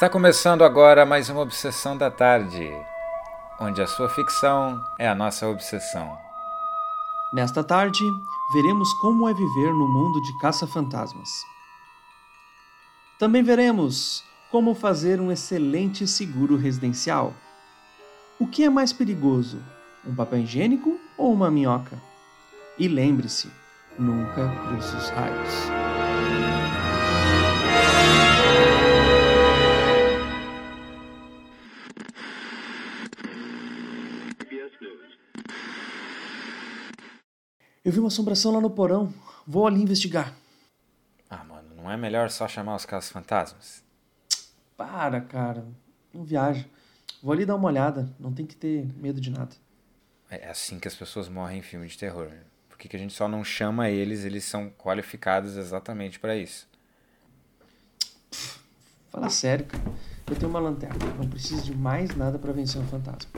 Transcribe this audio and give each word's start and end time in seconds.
Está 0.00 0.08
começando 0.08 0.64
agora 0.64 1.04
mais 1.04 1.28
uma 1.28 1.42
Obsessão 1.42 1.94
da 1.94 2.10
Tarde, 2.10 2.72
onde 3.60 3.82
a 3.82 3.86
sua 3.86 4.08
ficção 4.08 4.82
é 4.98 5.06
a 5.06 5.14
nossa 5.14 5.46
obsessão. 5.46 6.16
Nesta 7.34 7.62
tarde, 7.62 8.02
veremos 8.54 8.90
como 8.94 9.28
é 9.28 9.34
viver 9.34 9.70
no 9.74 9.86
mundo 9.86 10.18
de 10.22 10.38
caça-fantasmas. 10.38 11.28
Também 13.18 13.42
veremos 13.42 14.24
como 14.50 14.74
fazer 14.74 15.20
um 15.20 15.30
excelente 15.30 16.08
seguro 16.08 16.56
residencial. 16.56 17.34
O 18.38 18.46
que 18.46 18.64
é 18.64 18.70
mais 18.70 18.94
perigoso, 18.94 19.62
um 20.02 20.14
papel 20.14 20.38
higiênico 20.38 20.98
ou 21.18 21.30
uma 21.30 21.50
minhoca? 21.50 21.98
E 22.78 22.88
lembre-se, 22.88 23.52
nunca 23.98 24.48
cruze 24.64 24.96
os 24.96 25.10
raios. 25.10 25.89
Eu 37.90 37.92
vi 37.92 37.98
uma 37.98 38.06
assombração 38.06 38.52
lá 38.52 38.60
no 38.60 38.70
porão. 38.70 39.12
Vou 39.44 39.66
ali 39.66 39.82
investigar. 39.82 40.32
Ah, 41.28 41.42
mano, 41.42 41.74
não 41.74 41.90
é 41.90 41.96
melhor 41.96 42.30
só 42.30 42.46
chamar 42.46 42.76
os 42.76 42.86
casos 42.86 43.10
fantasmas? 43.10 43.82
Para, 44.76 45.20
cara. 45.20 45.66
Não 46.14 46.22
viaja. 46.22 46.64
Vou 47.20 47.32
ali 47.32 47.44
dar 47.44 47.56
uma 47.56 47.66
olhada. 47.66 48.08
Não 48.20 48.32
tem 48.32 48.46
que 48.46 48.54
ter 48.54 48.86
medo 48.96 49.20
de 49.20 49.28
nada. 49.28 49.56
É 50.30 50.48
assim 50.48 50.78
que 50.78 50.86
as 50.86 50.94
pessoas 50.94 51.28
morrem 51.28 51.58
em 51.58 51.62
filme 51.62 51.88
de 51.88 51.98
terror. 51.98 52.28
né? 52.28 52.42
Por 52.68 52.78
que, 52.78 52.86
que 52.86 52.94
a 52.94 52.98
gente 53.00 53.12
só 53.12 53.26
não 53.26 53.42
chama 53.42 53.90
eles? 53.90 54.24
Eles 54.24 54.44
são 54.44 54.70
qualificados 54.70 55.56
exatamente 55.56 56.20
para 56.20 56.36
isso. 56.36 56.68
Fala 59.10 59.28
sério, 59.28 59.66
cara. 59.66 59.82
Eu 60.28 60.36
tenho 60.36 60.48
uma 60.48 60.60
lanterna. 60.60 60.96
Não 61.18 61.28
preciso 61.28 61.64
de 61.64 61.74
mais 61.74 62.14
nada 62.14 62.38
para 62.38 62.52
vencer 62.52 62.80
um 62.80 62.86
fantasma. 62.86 63.32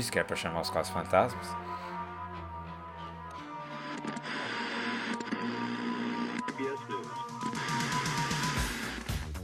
Disse 0.00 0.10
que 0.10 0.18
é 0.18 0.24
pra 0.24 0.34
chamar 0.34 0.62
os 0.62 0.70
casos 0.70 0.90
fantasmas? 0.90 1.46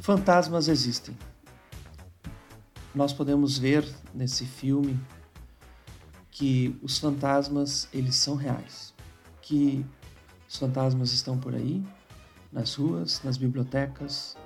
Fantasmas 0.00 0.68
existem. 0.68 1.14
Nós 2.94 3.12
podemos 3.12 3.58
ver 3.58 3.86
nesse 4.14 4.46
filme 4.46 4.98
que 6.30 6.78
os 6.82 6.98
fantasmas 6.98 7.88
eles 7.92 8.14
são 8.16 8.34
reais, 8.34 8.94
que 9.42 9.84
os 10.48 10.56
fantasmas 10.56 11.12
estão 11.12 11.36
por 11.36 11.54
aí, 11.54 11.84
nas 12.50 12.74
ruas, 12.76 13.22
nas 13.22 13.36
bibliotecas, 13.36 14.38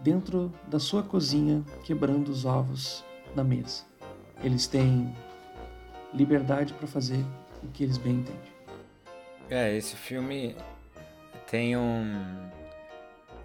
dentro 0.00 0.52
da 0.68 0.78
sua 0.78 1.02
cozinha, 1.02 1.64
quebrando 1.82 2.28
os 2.28 2.44
ovos 2.44 3.04
na 3.34 3.42
mesa. 3.42 3.84
Eles 4.42 4.66
têm 4.66 5.12
liberdade 6.12 6.72
para 6.74 6.86
fazer 6.86 7.24
o 7.62 7.68
que 7.68 7.84
eles 7.84 7.98
bem 7.98 8.14
entendem. 8.14 8.56
É, 9.48 9.76
esse 9.76 9.94
filme 9.96 10.56
tem 11.48 11.76
um. 11.76 12.50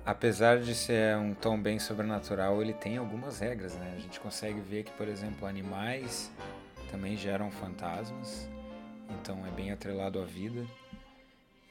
Apesar 0.04 0.60
de 0.60 0.74
ser 0.74 1.16
um 1.18 1.34
tom 1.34 1.62
bem 1.62 1.78
sobrenatural, 1.78 2.60
ele 2.62 2.74
tem 2.74 2.98
algumas 2.98 3.40
regras, 3.40 3.76
né? 3.76 3.94
A 3.96 4.00
gente 4.00 4.20
consegue 4.20 4.60
ver 4.60 4.84
que, 4.84 4.92
por 4.92 5.08
exemplo, 5.08 5.48
animais 5.48 6.32
também 6.90 7.16
geram 7.16 7.52
fantasmas, 7.52 8.50
então 9.12 9.46
é 9.46 9.52
bem 9.52 9.72
atrelado 9.72 10.20
à 10.20 10.26
vida. 10.26 10.66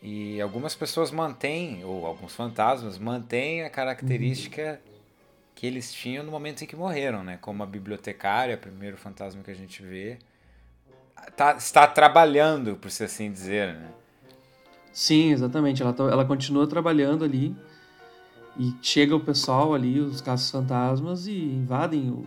E 0.01 0.41
algumas 0.41 0.75
pessoas 0.75 1.11
mantêm, 1.11 1.85
ou 1.85 2.07
alguns 2.07 2.35
fantasmas 2.35 2.99
mantêm 2.99 3.65
a 3.65 3.71
característica 3.71 4.81
que 5.55 5.67
eles 5.67 5.93
tinham 5.93 6.25
no 6.25 6.31
momento 6.31 6.63
em 6.63 6.67
que 6.67 6.77
morreram, 6.77 7.23
né? 7.23 7.37
Como 7.39 7.63
a 7.63 7.67
bibliotecária, 7.67 8.57
primeiro 8.57 8.97
fantasma 8.97 9.43
que 9.43 9.51
a 9.51 9.55
gente 9.55 9.83
vê, 9.83 10.19
tá, 11.37 11.55
está 11.55 11.87
trabalhando, 11.87 12.77
por 12.77 12.91
se 12.91 13.05
assim 13.05 13.31
dizer, 13.31 13.75
né? 13.75 13.89
Sim, 14.93 15.31
exatamente. 15.31 15.83
Ela, 15.83 15.93
tá- 15.93 16.05
ela 16.05 16.25
continua 16.25 16.67
trabalhando 16.67 17.25
ali 17.25 17.57
e 18.59 18.75
chega 18.83 19.15
o 19.15 19.21
pessoal 19.21 19.73
ali, 19.75 20.01
os 20.01 20.21
caças 20.21 20.51
fantasmas, 20.51 21.27
e 21.27 21.33
invadem 21.41 22.11
o, 22.11 22.27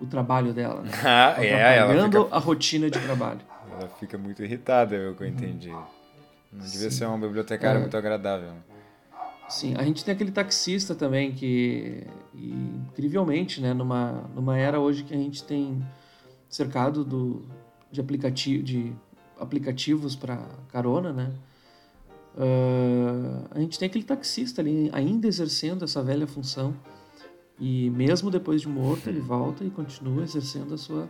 o 0.00 0.06
trabalho 0.06 0.52
dela. 0.54 0.82
Né? 0.82 0.90
Ah, 1.04 1.30
Estão 1.30 1.44
é, 1.58 1.76
ela 1.78 2.04
fica, 2.04 2.28
a 2.30 2.38
rotina 2.38 2.88
de 2.90 2.98
trabalho. 3.00 3.40
ela 3.72 3.88
fica 4.00 4.16
muito 4.16 4.42
irritada, 4.42 5.10
o 5.10 5.14
que 5.14 5.24
eu 5.24 5.28
entendi. 5.28 5.70
Não 6.52 6.64
devia 6.64 6.90
ser 6.90 7.06
uma 7.06 7.18
bibliotecária 7.18 7.78
É. 7.78 7.80
muito 7.80 7.96
agradável. 7.96 8.52
Sim, 9.48 9.74
a 9.76 9.82
gente 9.82 10.04
tem 10.04 10.14
aquele 10.14 10.30
taxista 10.30 10.94
também 10.94 11.32
que, 11.32 12.06
incrivelmente, 12.34 13.60
né, 13.60 13.74
numa, 13.74 14.24
numa 14.34 14.56
era 14.56 14.80
hoje 14.80 15.02
que 15.04 15.12
a 15.12 15.16
gente 15.16 15.44
tem 15.44 15.84
cercado 16.48 17.04
do, 17.04 17.44
de, 17.94 18.00
aplicati 18.00 18.60
de 18.62 18.92
aplicativos 19.38 20.14
para 20.16 20.36
carona, 20.72 21.12
né, 21.12 21.32
ah, 22.36 23.46
a 23.52 23.60
gente 23.60 23.78
tem 23.78 23.86
aquele 23.86 24.04
taxista 24.04 24.60
ali 24.60 24.90
ainda 24.92 25.26
exercendo 25.26 25.84
essa 25.84 26.02
velha 26.02 26.26
função 26.26 26.74
e 27.58 27.88
mesmo 27.90 28.30
depois 28.30 28.60
de 28.60 28.68
morto 28.68 29.08
ele 29.08 29.20
volta 29.20 29.64
e 29.64 29.70
continua 29.70 30.22
exercendo 30.24 30.74
a 30.74 30.78
sua 30.78 31.08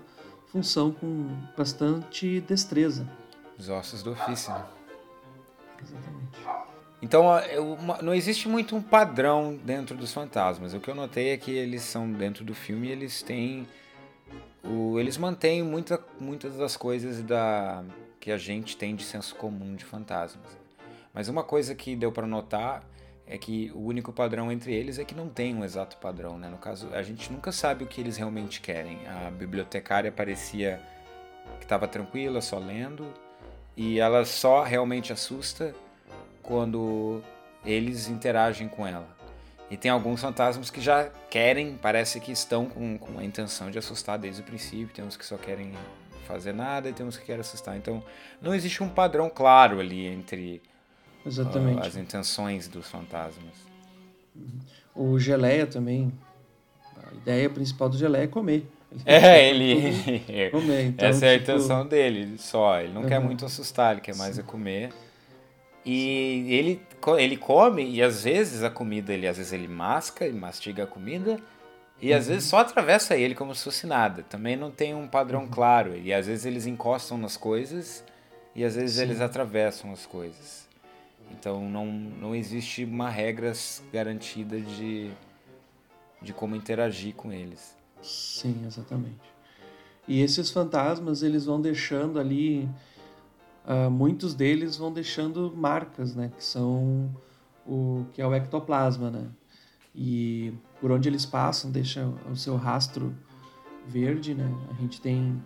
função 0.49 0.93
com 0.93 1.27
bastante 1.57 2.41
destreza. 2.43 3.09
Os 3.59 3.69
ossos 3.69 4.03
do 4.03 4.13
ofício, 4.13 4.53
né? 4.53 4.65
Exatamente. 5.83 6.39
Então, 7.01 7.25
ó, 7.25 7.39
eu- 7.41 7.77
não 8.03 8.15
existe 8.15 8.49
muito 8.49 8.75
um 8.75 8.81
padrão 8.83 9.59
dentro 9.65 9.97
dos 9.97 10.13
fantasmas. 10.13 10.73
O 10.75 10.81
que 10.81 10.89
eu 10.89 10.95
notei 10.95 11.31
é 11.31 11.37
que 11.37 11.51
eles 11.51 11.83
são, 11.83 12.11
dentro 12.11 12.45
do 12.45 12.55
filme, 12.55 12.89
eles 12.89 13.23
têm. 13.23 13.67
O, 14.65 14.99
eles 14.99 15.17
mantêm 15.19 15.63
muita, 15.63 16.01
muitas 16.19 16.57
das 16.57 16.77
coisas 16.77 17.23
da, 17.23 17.85
que 18.19 18.31
a 18.31 18.39
gente 18.39 18.77
tem 18.77 18.97
de 18.97 19.05
senso 19.05 19.35
comum 19.37 19.75
de 19.75 19.85
fantasmas. 19.85 20.57
Mas 21.13 21.29
uma 21.29 21.45
coisa 21.45 21.75
que 21.75 21.95
deu 21.95 22.11
para 22.11 22.27
notar 22.27 22.83
é 23.27 23.39
que 23.39 23.71
o 23.75 23.81
único 23.81 24.13
padrão 24.13 24.51
entre 24.51 24.75
eles 24.75 24.99
é 24.99 25.05
que 25.05 25.15
não 25.15 25.29
tem 25.29 25.55
um 25.55 25.65
exato 25.65 25.97
padrão. 25.99 26.39
Né? 26.39 26.49
No 26.49 26.59
caso, 26.59 26.89
a 26.93 27.03
gente 27.03 27.33
nunca 27.33 27.53
sabe 27.53 27.85
o 27.85 27.87
que 27.87 28.01
eles 28.01 28.17
realmente 28.17 28.61
querem. 28.61 28.99
A 29.07 29.31
bibliotecária 29.31 30.11
parecia 30.11 30.81
que 31.59 31.65
estava 31.65 31.87
tranquila, 31.87 32.41
só 32.41 32.59
lendo, 32.59 33.13
e 33.77 33.99
ela 33.99 34.25
só 34.25 34.63
realmente 34.63 35.13
assusta 35.13 35.75
quando 36.43 37.23
eles 37.65 38.09
interagem 38.09 38.69
com 38.69 38.87
ela. 38.87 39.09
E 39.71 39.77
tem 39.77 39.91
alguns 39.91 40.21
fantasmas 40.21 40.71
que 40.71 40.81
já 40.81 41.09
querem, 41.31 41.77
parece 41.81 42.21
que 42.21 42.31
estão 42.31 42.67
com, 42.67 42.99
com 42.99 43.19
a 43.19 43.25
intenção 43.25 43.71
de 43.71 43.79
assustar 43.79 44.19
desde 44.19 44.43
o 44.43 44.45
princípio, 44.45 44.89
tem 44.95 45.05
uns 45.05 45.17
que 45.17 45.25
só 45.25 45.37
querem 45.37 45.73
fazer 46.27 46.53
nada 46.53 46.89
e 46.89 46.93
tem 46.93 47.05
uns 47.05 47.17
que 47.17 47.25
querem 47.25 47.41
assustar. 47.41 47.77
Então 47.77 48.03
não 48.41 48.55
existe 48.55 48.83
um 48.83 48.89
padrão 48.89 49.29
claro 49.31 49.81
ali 49.81 50.07
entre 50.07 50.63
Exatamente. 51.27 51.87
as 51.87 51.97
intenções 51.97 52.69
dos 52.69 52.89
fantasmas. 52.89 53.55
O 54.95 55.19
geleia 55.19 55.67
também. 55.67 56.13
A 57.11 57.15
ideia 57.15 57.51
principal 57.51 57.89
do 57.89 57.97
geleia 57.97 58.25
é 58.25 58.27
comer. 58.29 58.67
É, 59.05 59.49
ele. 59.51 60.21
Comer. 60.51 60.87
Então, 60.87 61.09
Essa 61.09 61.27
é 61.27 61.35
a 61.35 61.39
tipo, 61.39 61.51
intenção 61.53 61.87
dele 61.87 62.39
só. 62.39 62.81
Ele 62.81 62.93
não 62.93 63.05
quer 63.05 63.19
Uhum. 63.19 63.25
muito 63.27 63.45
assustar, 63.45 63.93
ele 63.93 64.01
quer 64.01 64.15
mais 64.17 64.39
é 64.39 64.43
comer. 64.43 64.93
E 65.85 66.55
ele, 66.55 66.81
ele 67.19 67.37
come, 67.37 67.85
e 67.85 68.03
às 68.03 68.25
vezes 68.25 68.63
a 68.63 68.71
comida, 68.71 69.13
ele 69.13 69.27
às 69.27 69.37
vezes 69.37 69.53
ele 69.53 69.69
masca, 69.69 70.25
ele 70.25 70.39
mastiga 70.39 70.85
a 70.85 70.87
comida, 70.87 71.39
e 72.01 72.13
às 72.13 72.27
vezes 72.27 72.49
só 72.49 72.59
atravessa 72.59 73.17
ele 73.17 73.35
como 73.35 73.55
se 73.55 73.65
fosse 73.65 73.87
nada. 73.87 74.23
Também 74.23 74.57
não 74.57 74.71
tem 74.71 74.95
um 74.95 75.07
padrão 75.07 75.47
claro. 75.47 75.97
E 75.97 76.13
às 76.13 76.27
vezes 76.27 76.45
eles 76.45 76.67
encostam 76.67 77.17
nas 77.19 77.37
coisas, 77.37 78.05
e 78.55 78.65
às 78.65 78.75
vezes 78.75 78.97
Sim. 78.97 79.03
eles 79.03 79.21
atravessam 79.21 79.93
as 79.93 80.07
coisas. 80.07 80.69
Então 81.31 81.69
não, 81.69 81.87
não 81.87 82.35
existe 82.35 82.85
uma 82.85 83.11
regra 83.11 83.53
garantida 83.93 84.61
de, 84.61 85.11
de 86.21 86.33
como 86.33 86.57
interagir 86.57 87.15
com 87.15 87.33
eles. 87.33 87.77
Sim, 88.03 88.65
exatamente. 88.67 89.35
E 90.07 90.21
esses 90.21 90.51
fantasmas, 90.51 91.23
eles 91.23 91.47
vão 91.47 91.61
deixando 91.61 92.19
ali. 92.19 92.69
Ah, 93.65 93.89
muitos 93.89 94.35
deles 94.35 94.77
vão 94.77 94.93
deixando 94.93 95.53
marcas, 95.57 96.15
né? 96.15 96.31
Que 96.37 96.45
são 96.45 97.11
o 97.67 98.07
que 98.13 98.21
é 98.21 98.27
o 98.27 98.35
ectoplasma, 98.35 99.11
né? 99.11 99.27
E 99.95 100.53
por 100.81 100.91
onde 100.91 101.09
eles 101.09 101.25
passam, 101.25 101.71
deixa 101.71 102.07
o 102.31 102.37
seu 102.37 102.57
rastro 102.57 103.15
verde, 103.87 104.35
né? 104.35 104.53
A 104.71 104.75
gente 104.81 105.01
tem 105.01 105.43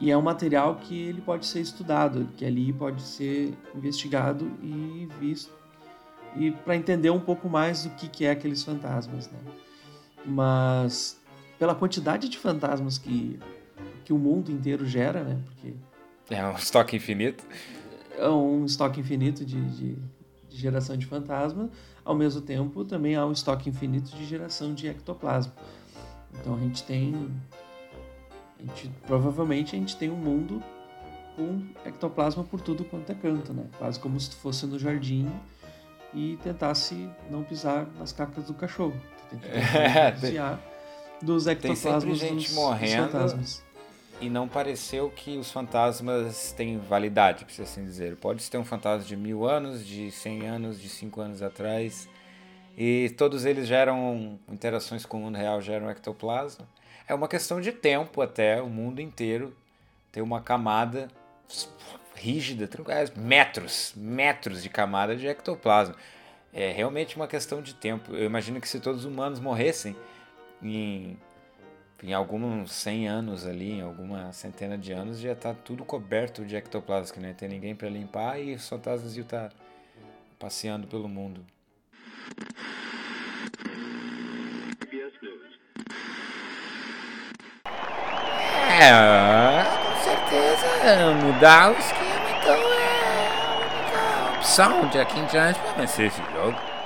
e 0.00 0.10
é 0.12 0.16
um 0.16 0.22
material 0.22 0.76
que 0.76 0.96
ele 0.96 1.20
pode 1.20 1.44
ser 1.44 1.60
estudado, 1.60 2.28
que 2.36 2.44
ali 2.44 2.72
pode 2.72 3.02
ser 3.02 3.52
investigado 3.74 4.48
e 4.62 5.08
visto 5.18 5.52
e 6.36 6.52
para 6.52 6.76
entender 6.76 7.10
um 7.10 7.18
pouco 7.18 7.48
mais 7.48 7.84
do 7.84 7.90
que 7.90 8.08
que 8.08 8.24
é 8.24 8.30
aqueles 8.30 8.62
fantasmas, 8.62 9.30
né? 9.30 9.38
Mas 10.24 11.20
pela 11.58 11.74
quantidade 11.74 12.28
de 12.28 12.38
fantasmas 12.38 12.98
que, 12.98 13.38
que 14.04 14.12
o 14.12 14.18
mundo 14.18 14.52
inteiro 14.52 14.86
gera, 14.86 15.24
né? 15.24 15.40
Porque 15.46 15.74
é 16.30 16.44
um 16.44 16.56
estoque 16.56 16.96
infinito. 16.96 17.44
É 18.16 18.28
um 18.28 18.64
estoque 18.64 19.00
infinito 19.00 19.44
de, 19.44 19.60
de, 19.70 19.94
de 20.48 20.56
geração 20.56 20.96
de 20.96 21.06
fantasma. 21.06 21.70
Ao 22.04 22.14
mesmo 22.14 22.40
tempo, 22.40 22.84
também 22.84 23.16
há 23.16 23.24
um 23.24 23.32
estoque 23.32 23.68
infinito 23.68 24.10
de 24.10 24.24
geração 24.24 24.74
de 24.74 24.88
ectoplasma. 24.88 25.52
Então 26.40 26.54
a 26.54 26.58
gente 26.58 26.82
tem. 26.82 27.30
A 28.58 28.62
gente, 28.62 28.90
provavelmente 29.06 29.76
a 29.76 29.78
gente 29.78 29.96
tem 29.96 30.10
um 30.10 30.16
mundo 30.16 30.62
com 31.36 31.62
ectoplasma 31.84 32.42
por 32.42 32.60
tudo 32.60 32.84
quanto 32.84 33.10
é 33.10 33.14
canto, 33.14 33.52
né? 33.52 33.64
Quase 33.78 34.00
como 34.00 34.18
se 34.18 34.34
fosse 34.34 34.66
no 34.66 34.78
jardim 34.78 35.30
e 36.12 36.38
tentasse 36.42 37.08
não 37.30 37.44
pisar 37.44 37.86
nas 37.98 38.12
cacas 38.12 38.44
do 38.46 38.54
cachorro. 38.54 39.00
Tu 39.30 39.36
tem 39.36 39.38
que 39.38 39.46
é, 39.76 40.10
desviar 40.10 40.60
dos 41.22 41.46
ectoplasmas 41.46 42.04
tem 42.04 42.14
sempre 42.14 42.28
gente 42.28 42.46
dos, 42.46 42.54
morrendo 42.54 43.02
dos 43.02 43.12
fantasmas. 43.12 43.64
E 44.20 44.28
não 44.28 44.48
pareceu 44.48 45.10
que 45.10 45.36
os 45.38 45.50
fantasmas 45.50 46.52
têm 46.52 46.76
validade, 46.78 47.44
por 47.44 47.62
assim 47.62 47.84
dizer. 47.84 48.16
Pode 48.16 48.50
ter 48.50 48.58
um 48.58 48.64
fantasma 48.64 49.06
de 49.06 49.16
mil 49.16 49.46
anos, 49.46 49.86
de 49.86 50.10
cem 50.10 50.46
anos, 50.46 50.80
de 50.80 50.88
cinco 50.88 51.20
anos 51.20 51.40
atrás. 51.40 52.08
E 52.76 53.10
todos 53.16 53.44
eles 53.44 53.68
geram 53.68 54.38
interações 54.48 55.06
com 55.06 55.18
o 55.18 55.20
mundo 55.20 55.36
real, 55.36 55.60
geram 55.60 55.88
ectoplasma. 55.88 56.68
É 57.06 57.14
uma 57.14 57.28
questão 57.28 57.60
de 57.60 57.70
tempo 57.70 58.20
até 58.20 58.60
o 58.60 58.68
mundo 58.68 59.00
inteiro 59.00 59.56
ter 60.10 60.20
uma 60.20 60.40
camada 60.40 61.08
rígida, 62.14 62.68
metros, 63.16 63.92
metros 63.96 64.62
de 64.62 64.68
camada 64.68 65.14
de 65.14 65.28
ectoplasma. 65.28 65.94
É 66.52 66.72
realmente 66.72 67.14
uma 67.14 67.28
questão 67.28 67.62
de 67.62 67.72
tempo. 67.72 68.14
Eu 68.14 68.24
imagino 68.24 68.60
que 68.60 68.68
se 68.68 68.80
todos 68.80 69.04
os 69.04 69.10
humanos 69.10 69.38
morressem 69.38 69.94
em, 70.62 71.16
em 72.02 72.12
alguns 72.12 72.72
100 72.72 73.08
anos 73.08 73.46
ali, 73.46 73.72
em 73.72 73.82
alguma 73.82 74.32
centena 74.32 74.78
de 74.78 74.92
anos, 74.92 75.18
já 75.18 75.32
está 75.32 75.52
tudo 75.52 75.84
coberto 75.84 76.44
de 76.44 76.54
ectoplasma, 76.54 77.12
que 77.12 77.20
não 77.20 77.28
ia 77.28 77.34
ter 77.34 77.48
ninguém 77.48 77.74
para 77.74 77.88
limpar 77.88 78.40
e 78.40 78.54
os 78.54 78.68
fantasmas 78.68 79.16
iam 79.16 79.26
tá 79.26 79.50
passeando 80.38 80.86
pelo 80.86 81.08
mundo. 81.08 81.44
É, 88.80 89.64
com 89.64 90.04
certeza 90.04 91.12
mudar 91.14 91.72
o 91.72 91.78
esquema 91.78 92.30
então 92.40 92.54
é 92.54 93.28
a 93.42 93.58
única 93.58 94.38
opção 94.38 94.88
de 94.88 94.98
aqui 95.00 95.18
em 95.18 95.26
diante 95.26 95.58
para 95.58 95.72
vencer 95.72 96.06
esse 96.06 96.22
jogo. 96.32 96.77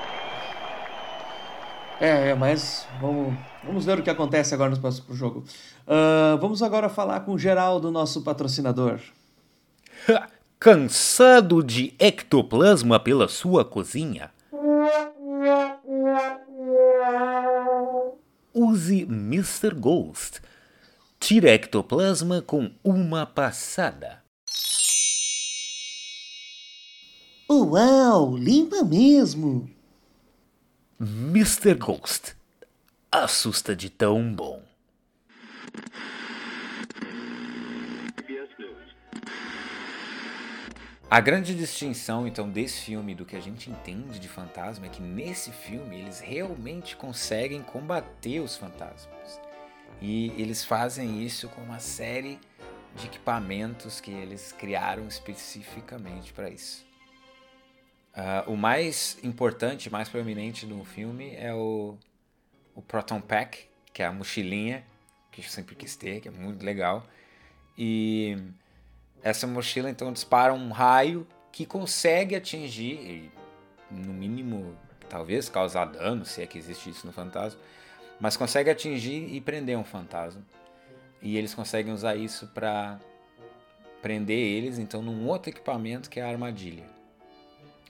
É, 2.03 2.31
é, 2.31 2.35
mas 2.35 2.85
vamos, 3.01 3.33
vamos 3.63 3.85
ver 3.85 4.01
o 4.01 4.03
que 4.03 4.11
acontece 4.11 4.53
agora 4.53 4.71
no 4.71 4.81
próximo 4.81 5.15
jogo. 5.15 5.45
Uh, 5.87 6.37
vamos 6.41 6.61
agora 6.61 6.89
falar 6.89 7.21
com 7.21 7.31
o 7.31 7.39
Geraldo, 7.39 7.93
nosso 7.93 8.23
patrocinador. 8.23 8.99
Cansado 10.59 11.63
de 11.63 11.95
ectoplasma 12.01 12.99
pela 12.99 13.29
sua 13.29 13.65
cozinha? 13.65 14.33
Use 18.53 19.03
Mr. 19.03 19.73
Ghost 19.73 20.41
Tira 21.21 21.51
ectoplasma 21.51 22.43
com 22.43 22.69
uma 22.83 23.25
passada. 23.25 24.25
Uau, 27.49 28.37
limpa 28.37 28.83
mesmo! 28.83 29.71
Mr. 31.05 31.75
Ghost. 31.75 32.37
Assusta 33.11 33.75
de 33.75 33.91
tão 33.91 34.33
bom. 34.33 34.63
A 41.11 41.19
grande 41.19 41.57
distinção, 41.57 42.25
então, 42.25 42.49
desse 42.49 42.83
filme 42.83 43.17
do 43.17 43.25
que 43.25 43.35
a 43.35 43.41
gente 43.41 43.69
entende 43.69 44.21
de 44.21 44.29
fantasma 44.29 44.87
é 44.87 44.89
que 44.89 45.03
nesse 45.03 45.51
filme 45.51 45.99
eles 45.99 46.21
realmente 46.21 46.95
conseguem 46.95 47.63
combater 47.63 48.39
os 48.39 48.57
fantasmas. 48.57 49.41
E 50.01 50.29
eles 50.41 50.65
fazem 50.65 51.21
isso 51.21 51.49
com 51.49 51.63
uma 51.63 51.81
série 51.81 52.39
de 52.95 53.07
equipamentos 53.07 54.01
que 54.01 54.13
eles 54.13 54.53
criaram 54.53 55.09
especificamente 55.09 56.33
para 56.33 56.49
isso. 56.49 56.92
Uh, 58.15 58.53
o 58.53 58.57
mais 58.57 59.19
importante, 59.23 59.91
mais 59.91 60.09
proeminente 60.09 60.67
no 60.67 60.85
filme 60.85 61.35
é 61.35 61.55
o, 61.55 61.97
o 62.75 62.83
Proton 62.83 63.21
Pack, 63.21 63.67
que 63.93 64.03
é 64.03 64.07
a 64.07 64.13
mochilinha 64.13 64.85
que 65.31 65.41
eu 65.41 65.45
sempre 65.45 65.75
quis 65.75 65.97
ter, 65.97 66.21
que 66.21 66.29
é 66.29 66.31
muito 66.31 66.63
legal. 66.65 67.07
E 67.77 68.37
essa 69.23 69.47
mochila 69.47 69.89
então 69.89 70.13
dispara 70.13 70.53
um 70.53 70.71
raio 70.71 71.27
que 71.51 71.65
consegue 71.65 72.37
atingir, 72.37 73.31
no 73.91 74.13
mínimo, 74.13 74.77
talvez 75.09 75.49
causar 75.49 75.87
dano, 75.87 76.25
se 76.25 76.43
é 76.43 76.47
que 76.47 76.59
existe 76.59 76.91
isso 76.91 77.07
no 77.07 77.13
fantasma, 77.13 77.59
mas 78.21 78.37
consegue 78.37 78.71
atingir 78.71 79.35
e 79.35 79.41
prender 79.41 79.77
um 79.77 79.85
fantasma. 79.85 80.43
E 81.21 81.37
eles 81.39 81.55
conseguem 81.55 81.93
usar 81.93 82.15
isso 82.17 82.47
para 82.49 83.01
prender 84.03 84.39
eles, 84.39 84.79
então, 84.79 85.01
num 85.01 85.27
outro 85.29 85.51
equipamento 85.51 86.11
que 86.11 86.21
é 86.21 86.25
a 86.25 86.29
armadilha. 86.29 86.85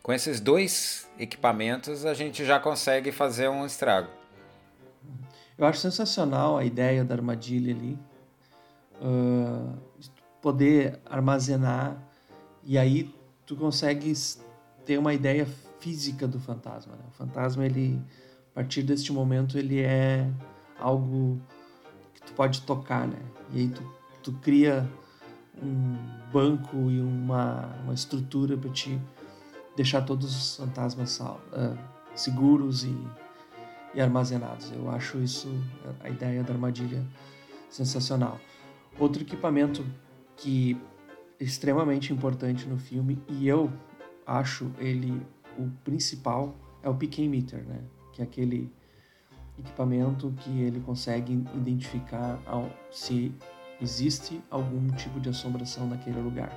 Com 0.03 0.13
esses 0.13 0.41
dois 0.41 1.09
equipamentos, 1.17 2.05
a 2.05 2.13
gente 2.13 2.45
já 2.45 2.59
consegue 2.59 3.13
fazer 3.13 3.49
um 3.49 3.65
estrago. 3.65 4.09
Eu 5.57 5.65
acho 5.65 5.79
sensacional 5.79 6.59
a 6.59 6.65
ideia 6.65 7.05
da 7.05 7.15
armadilha 7.15 7.73
ali. 7.73 7.97
Uh, 9.01 9.79
poder 10.41 10.99
armazenar 11.07 11.97
e 12.65 12.77
aí 12.77 13.15
tu 13.47 13.55
consegues 13.55 14.45
ter 14.85 14.99
uma 14.99 15.15
ideia 15.15 15.47
física 15.79 16.27
do 16.27 16.41
fantasma. 16.41 16.95
Né? 16.97 17.03
O 17.09 17.13
fantasma 17.13 17.65
ele 17.65 18.01
a 18.51 18.55
partir 18.57 18.83
deste 18.83 19.13
momento 19.13 19.57
ele 19.57 19.81
é 19.81 20.29
algo 20.81 21.41
que 22.13 22.23
tu 22.23 22.33
pode 22.33 22.63
tocar, 22.63 23.07
né? 23.07 23.19
E 23.53 23.61
aí 23.61 23.69
tu, 23.69 23.83
tu 24.23 24.33
cria 24.35 24.89
um 25.63 25.97
banco 26.33 26.77
e 26.91 27.01
uma, 27.01 27.67
uma 27.85 27.95
estrutura 27.95 28.57
para 28.57 28.71
te 28.71 29.01
deixar 29.77 30.03
todos 30.03 30.37
os 30.37 30.57
fantasmas 30.57 31.19
uh, 31.21 31.79
seguros 32.15 32.85
e, 32.85 32.97
e 33.95 34.01
armazenados. 34.01 34.71
Eu 34.73 34.91
acho 34.91 35.19
isso, 35.19 35.49
a 36.01 36.09
ideia 36.09 36.43
da 36.43 36.53
armadilha, 36.53 37.05
sensacional. 37.71 38.39
Outro 38.99 39.23
equipamento 39.23 39.85
que 40.37 40.77
é 41.41 41.45
extremamente 41.45 42.13
importante 42.13 42.67
no 42.69 42.79
filme 42.79 43.19
e 43.29 43.49
eu 43.49 43.73
acho 44.27 44.71
ele 44.79 45.21
o 45.59 45.71
principal 45.85 46.55
é 46.83 46.89
o 46.89 46.95
PK 46.95 47.29
Meter, 47.29 47.65
né? 47.65 47.81
que 48.13 48.21
é 48.21 48.25
aquele 48.25 48.71
equipamento 49.59 50.33
que 50.39 50.51
ele 50.61 50.81
consegue 50.81 51.33
identificar 51.55 52.39
se 52.91 53.35
existe 53.81 54.41
algum 54.51 54.89
tipo 54.91 55.21
de 55.21 55.29
assombração 55.29 55.87
naquele 55.87 56.21
lugar. 56.21 56.57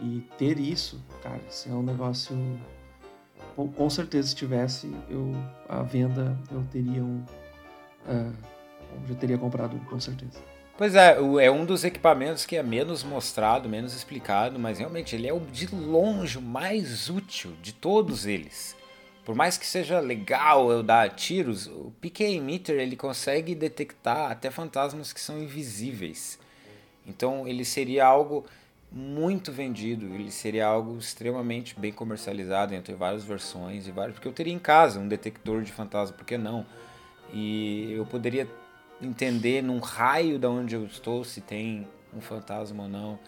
E 0.00 0.22
ter 0.36 0.58
isso, 0.58 1.02
cara, 1.22 1.40
isso 1.48 1.68
é 1.68 1.72
um 1.72 1.82
negócio. 1.82 2.36
Com 3.54 3.88
certeza, 3.88 4.28
se 4.28 4.34
tivesse 4.34 4.94
eu 5.08 5.32
a 5.68 5.82
venda, 5.82 6.36
eu 6.50 6.62
teria 6.70 7.02
um. 7.02 7.24
Uh, 8.06 8.32
já 9.08 9.14
teria 9.14 9.38
comprado, 9.38 9.78
com 9.86 9.98
certeza. 9.98 10.38
Pois 10.76 10.94
é, 10.94 11.16
é 11.40 11.50
um 11.50 11.64
dos 11.64 11.84
equipamentos 11.84 12.44
que 12.44 12.54
é 12.54 12.62
menos 12.62 13.02
mostrado, 13.02 13.66
menos 13.66 13.94
explicado, 13.94 14.58
mas 14.58 14.78
realmente 14.78 15.16
ele 15.16 15.26
é 15.26 15.32
o 15.32 15.40
de 15.40 15.74
longe 15.74 16.38
mais 16.38 17.08
útil 17.08 17.52
de 17.62 17.72
todos 17.72 18.26
eles 18.26 18.76
por 19.26 19.34
mais 19.34 19.58
que 19.58 19.66
seja 19.66 19.98
legal 19.98 20.70
eu 20.70 20.84
dar 20.84 21.10
tiros, 21.10 21.66
o 21.66 21.92
PK 22.00 22.36
Emitter 22.36 22.78
ele 22.78 22.94
consegue 22.94 23.56
detectar 23.56 24.30
até 24.30 24.52
fantasmas 24.52 25.12
que 25.12 25.20
são 25.20 25.42
invisíveis. 25.42 26.38
Então 27.04 27.46
ele 27.46 27.64
seria 27.64 28.06
algo 28.06 28.46
muito 28.96 29.52
vendido, 29.52 30.06
ele 30.06 30.30
seria 30.30 30.66
algo 30.66 30.96
extremamente 30.96 31.78
bem 31.78 31.92
comercializado 31.92 32.74
entre 32.74 32.94
várias 32.94 33.22
versões 33.22 33.86
e 33.86 33.90
vários, 33.90 34.14
porque 34.14 34.26
eu 34.26 34.32
teria 34.32 34.54
em 34.54 34.58
casa 34.58 34.98
um 34.98 35.06
detector 35.06 35.62
de 35.62 35.70
fantasma, 35.70 36.16
por 36.16 36.24
que 36.24 36.38
não? 36.38 36.64
E 37.30 37.92
eu 37.92 38.06
poderia 38.06 38.48
entender 39.02 39.62
num 39.62 39.80
raio 39.80 40.38
da 40.38 40.48
onde 40.48 40.74
eu 40.74 40.86
estou 40.86 41.24
se 41.24 41.42
tem 41.42 41.86
um 42.14 42.22
fantasma 42.22 42.84
ou 42.84 42.88
não. 42.88 43.18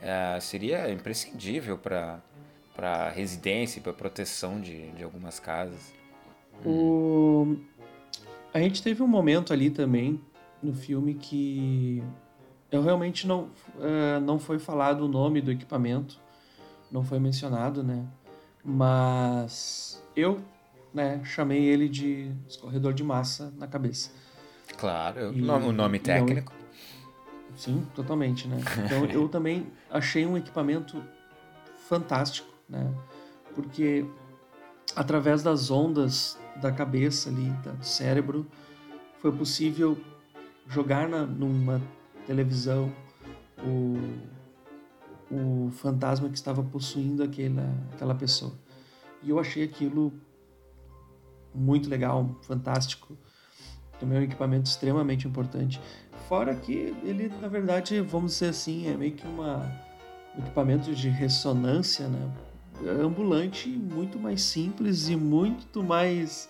É, 0.00 0.40
seria 0.40 0.90
imprescindível 0.90 1.76
para 1.76 2.20
para 2.74 3.08
residência, 3.08 3.82
para 3.82 3.92
proteção 3.92 4.60
de, 4.60 4.92
de 4.92 5.02
algumas 5.02 5.40
casas. 5.40 5.92
O... 6.64 7.56
A 8.54 8.60
gente 8.60 8.80
teve 8.80 9.02
um 9.02 9.08
momento 9.08 9.52
ali 9.52 9.68
também 9.68 10.20
no 10.62 10.72
filme 10.72 11.14
que 11.14 12.00
eu 12.70 12.82
realmente 12.82 13.26
não, 13.26 13.50
uh, 13.76 14.20
não 14.22 14.38
foi 14.38 14.58
falado 14.58 15.04
o 15.04 15.08
nome 15.08 15.40
do 15.40 15.50
equipamento, 15.50 16.18
não 16.90 17.02
foi 17.02 17.18
mencionado, 17.18 17.82
né? 17.82 18.06
Mas 18.64 20.02
eu 20.14 20.40
né, 20.92 21.22
chamei 21.24 21.64
ele 21.64 21.88
de 21.88 22.32
escorredor 22.48 22.92
de 22.92 23.02
massa 23.02 23.52
na 23.56 23.66
cabeça. 23.66 24.10
Claro, 24.76 25.34
E- 25.34 25.42
o 25.42 25.72
nome, 25.72 25.98
técnico. 25.98 26.52
Sim, 27.56 27.86
totalmente, 27.94 28.46
né? 28.46 28.58
Então 28.84 29.06
eu 29.06 29.28
também 29.28 29.66
achei 29.90 30.24
um 30.26 30.36
equipamento 30.36 31.02
fantástico, 31.88 32.48
né? 32.68 32.92
Porque 33.54 34.04
através 34.94 35.42
das 35.42 35.70
ondas 35.70 36.38
da 36.60 36.70
cabeça 36.70 37.30
ali, 37.30 37.50
do 37.50 37.84
cérebro, 37.84 38.46
foi 39.20 39.32
possível 39.32 39.98
jogar 40.68 41.08
na, 41.08 41.24
numa 41.24 41.80
televisão 42.28 42.92
o, 43.64 43.96
o 45.34 45.70
fantasma 45.70 46.28
que 46.28 46.36
estava 46.36 46.62
possuindo 46.62 47.22
aquela, 47.22 47.74
aquela 47.94 48.14
pessoa. 48.14 48.52
E 49.22 49.30
eu 49.30 49.40
achei 49.40 49.64
aquilo 49.64 50.12
muito 51.54 51.88
legal, 51.88 52.36
fantástico. 52.42 53.16
Também 53.98 54.18
é 54.18 54.20
um 54.20 54.24
equipamento 54.24 54.68
extremamente 54.68 55.26
importante. 55.26 55.80
Fora 56.28 56.54
que 56.54 56.94
ele, 57.02 57.32
na 57.40 57.48
verdade, 57.48 58.00
vamos 58.02 58.32
dizer 58.32 58.50
assim, 58.50 58.86
é 58.86 58.96
meio 58.96 59.12
que 59.12 59.26
uma, 59.26 59.66
um 60.36 60.40
equipamento 60.40 60.94
de 60.94 61.08
ressonância, 61.08 62.06
né? 62.06 62.30
Ambulante, 63.02 63.68
muito 63.68 64.20
mais 64.20 64.42
simples 64.42 65.08
e 65.08 65.16
muito 65.16 65.82
mais 65.82 66.48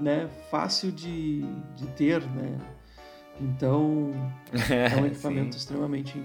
né, 0.00 0.30
fácil 0.50 0.90
de, 0.90 1.42
de 1.76 1.86
ter, 1.88 2.22
né? 2.30 2.58
Então, 3.40 4.12
é 4.70 4.96
um 4.96 5.06
equipamento 5.06 5.52
Sim. 5.52 5.58
extremamente... 5.58 6.22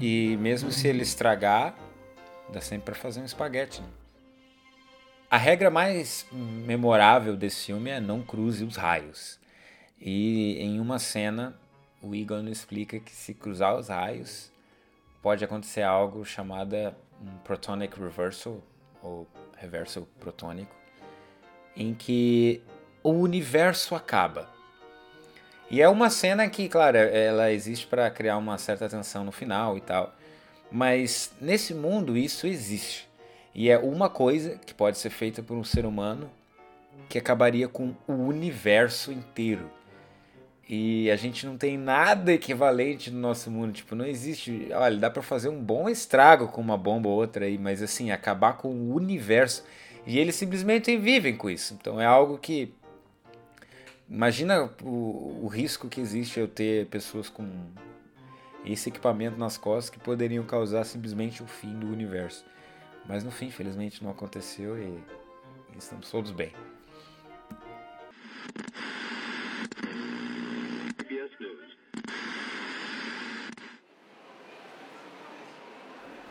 E 0.00 0.36
mesmo 0.38 0.72
se 0.72 0.88
ele 0.88 1.02
estragar, 1.02 1.74
dá 2.52 2.60
sempre 2.60 2.86
pra 2.86 2.94
fazer 2.94 3.20
um 3.20 3.24
espaguete. 3.24 3.80
Né? 3.80 3.88
A 5.30 5.38
regra 5.38 5.70
mais 5.70 6.26
memorável 6.32 7.36
desse 7.36 7.66
filme 7.66 7.90
é 7.90 8.00
não 8.00 8.20
cruze 8.22 8.64
os 8.64 8.76
raios. 8.76 9.40
E 9.98 10.58
em 10.58 10.80
uma 10.80 10.98
cena, 10.98 11.56
o 12.02 12.14
Egon 12.14 12.48
explica 12.48 12.98
que 12.98 13.12
se 13.12 13.32
cruzar 13.32 13.76
os 13.76 13.88
raios, 13.88 14.52
pode 15.22 15.44
acontecer 15.44 15.82
algo 15.82 16.24
chamado 16.24 16.74
um 17.20 17.38
protonic 17.44 17.98
reversal, 17.98 18.60
ou 19.00 19.26
reversal 19.56 20.06
protônico, 20.18 20.74
em 21.76 21.94
que 21.94 22.60
o 23.02 23.12
universo 23.12 23.94
acaba. 23.94 24.50
E 25.72 25.80
é 25.80 25.88
uma 25.88 26.10
cena 26.10 26.46
que, 26.50 26.68
claro, 26.68 26.98
ela 26.98 27.50
existe 27.50 27.86
para 27.86 28.10
criar 28.10 28.36
uma 28.36 28.58
certa 28.58 28.90
tensão 28.90 29.24
no 29.24 29.32
final 29.32 29.78
e 29.78 29.80
tal. 29.80 30.14
Mas 30.70 31.32
nesse 31.40 31.72
mundo 31.72 32.14
isso 32.14 32.46
existe. 32.46 33.08
E 33.54 33.70
é 33.70 33.78
uma 33.78 34.10
coisa 34.10 34.58
que 34.66 34.74
pode 34.74 34.98
ser 34.98 35.08
feita 35.08 35.42
por 35.42 35.56
um 35.56 35.64
ser 35.64 35.86
humano 35.86 36.30
que 37.08 37.16
acabaria 37.16 37.68
com 37.68 37.94
o 38.06 38.12
universo 38.12 39.10
inteiro. 39.10 39.70
E 40.68 41.10
a 41.10 41.16
gente 41.16 41.46
não 41.46 41.56
tem 41.56 41.78
nada 41.78 42.34
equivalente 42.34 43.10
no 43.10 43.18
nosso 43.18 43.50
mundo. 43.50 43.72
Tipo, 43.72 43.94
não 43.94 44.04
existe. 44.04 44.68
Olha, 44.74 44.98
dá 44.98 45.08
pra 45.08 45.22
fazer 45.22 45.48
um 45.48 45.62
bom 45.62 45.88
estrago 45.88 46.48
com 46.48 46.60
uma 46.60 46.76
bomba 46.76 47.08
ou 47.08 47.16
outra 47.16 47.46
aí, 47.46 47.56
mas 47.56 47.82
assim, 47.82 48.10
acabar 48.10 48.58
com 48.58 48.68
o 48.68 48.94
universo. 48.94 49.64
E 50.06 50.18
eles 50.18 50.34
simplesmente 50.34 50.94
vivem 50.98 51.34
com 51.34 51.48
isso. 51.48 51.76
Então 51.80 51.98
é 51.98 52.04
algo 52.04 52.36
que. 52.36 52.74
Imagina 54.12 54.70
o, 54.82 55.40
o 55.42 55.46
risco 55.46 55.88
que 55.88 55.98
existe 55.98 56.38
eu 56.38 56.46
ter 56.46 56.86
pessoas 56.88 57.30
com 57.30 57.48
esse 58.62 58.90
equipamento 58.90 59.38
nas 59.38 59.56
costas 59.56 59.88
que 59.88 59.98
poderiam 59.98 60.44
causar 60.44 60.84
simplesmente 60.84 61.42
o 61.42 61.46
fim 61.46 61.72
do 61.78 61.86
universo. 61.86 62.44
Mas 63.08 63.24
no 63.24 63.30
fim, 63.30 63.46
infelizmente, 63.46 64.04
não 64.04 64.10
aconteceu 64.10 64.78
e 64.78 65.02
estamos 65.78 66.10
todos 66.10 66.30
bem. 66.30 66.52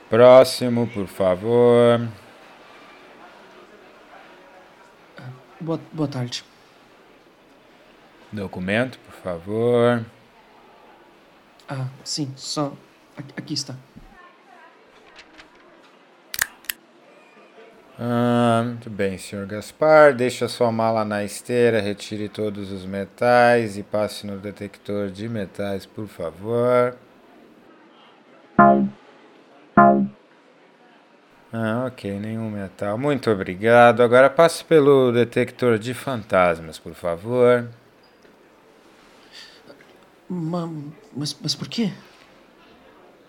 Próximo, 0.08 0.88
por 0.88 1.08
favor. 1.08 2.08
Boa, 5.60 5.80
boa 5.92 6.08
tarde. 6.08 6.51
Documento, 8.32 8.98
por 9.00 9.14
favor. 9.16 10.06
Ah, 11.68 11.88
sim, 12.04 12.32
só... 12.36 12.74
Aqui, 13.36 13.54
está. 13.54 13.76
Ah, 18.00 18.64
muito 18.66 18.90
bem, 18.90 19.18
senhor 19.18 19.46
Gaspar. 19.46 20.16
Deixe 20.16 20.44
a 20.44 20.48
sua 20.48 20.72
mala 20.72 21.06
na 21.06 21.24
esteira, 21.24 21.82
retire 21.82 22.30
todos 22.30 22.72
os 22.72 22.86
metais 22.86 23.78
e 23.78 23.84
passe 23.84 24.26
no 24.26 24.40
detector 24.40 25.10
de 25.10 25.30
metais, 25.30 25.86
por 25.86 26.08
favor. 26.08 26.96
Ah, 31.54 31.86
ok, 31.86 32.20
nenhum 32.20 32.50
metal. 32.50 32.98
Muito 32.98 33.30
obrigado. 33.30 34.02
Agora 34.02 34.30
passe 34.30 34.64
pelo 34.64 35.12
detector 35.12 35.78
de 35.78 35.94
fantasmas, 35.94 36.80
por 36.80 36.94
favor. 36.94 37.68
Ma- 40.32 40.70
Mas, 41.16 41.36
mas 41.42 41.54
por 41.54 41.68
quê? 41.68 41.92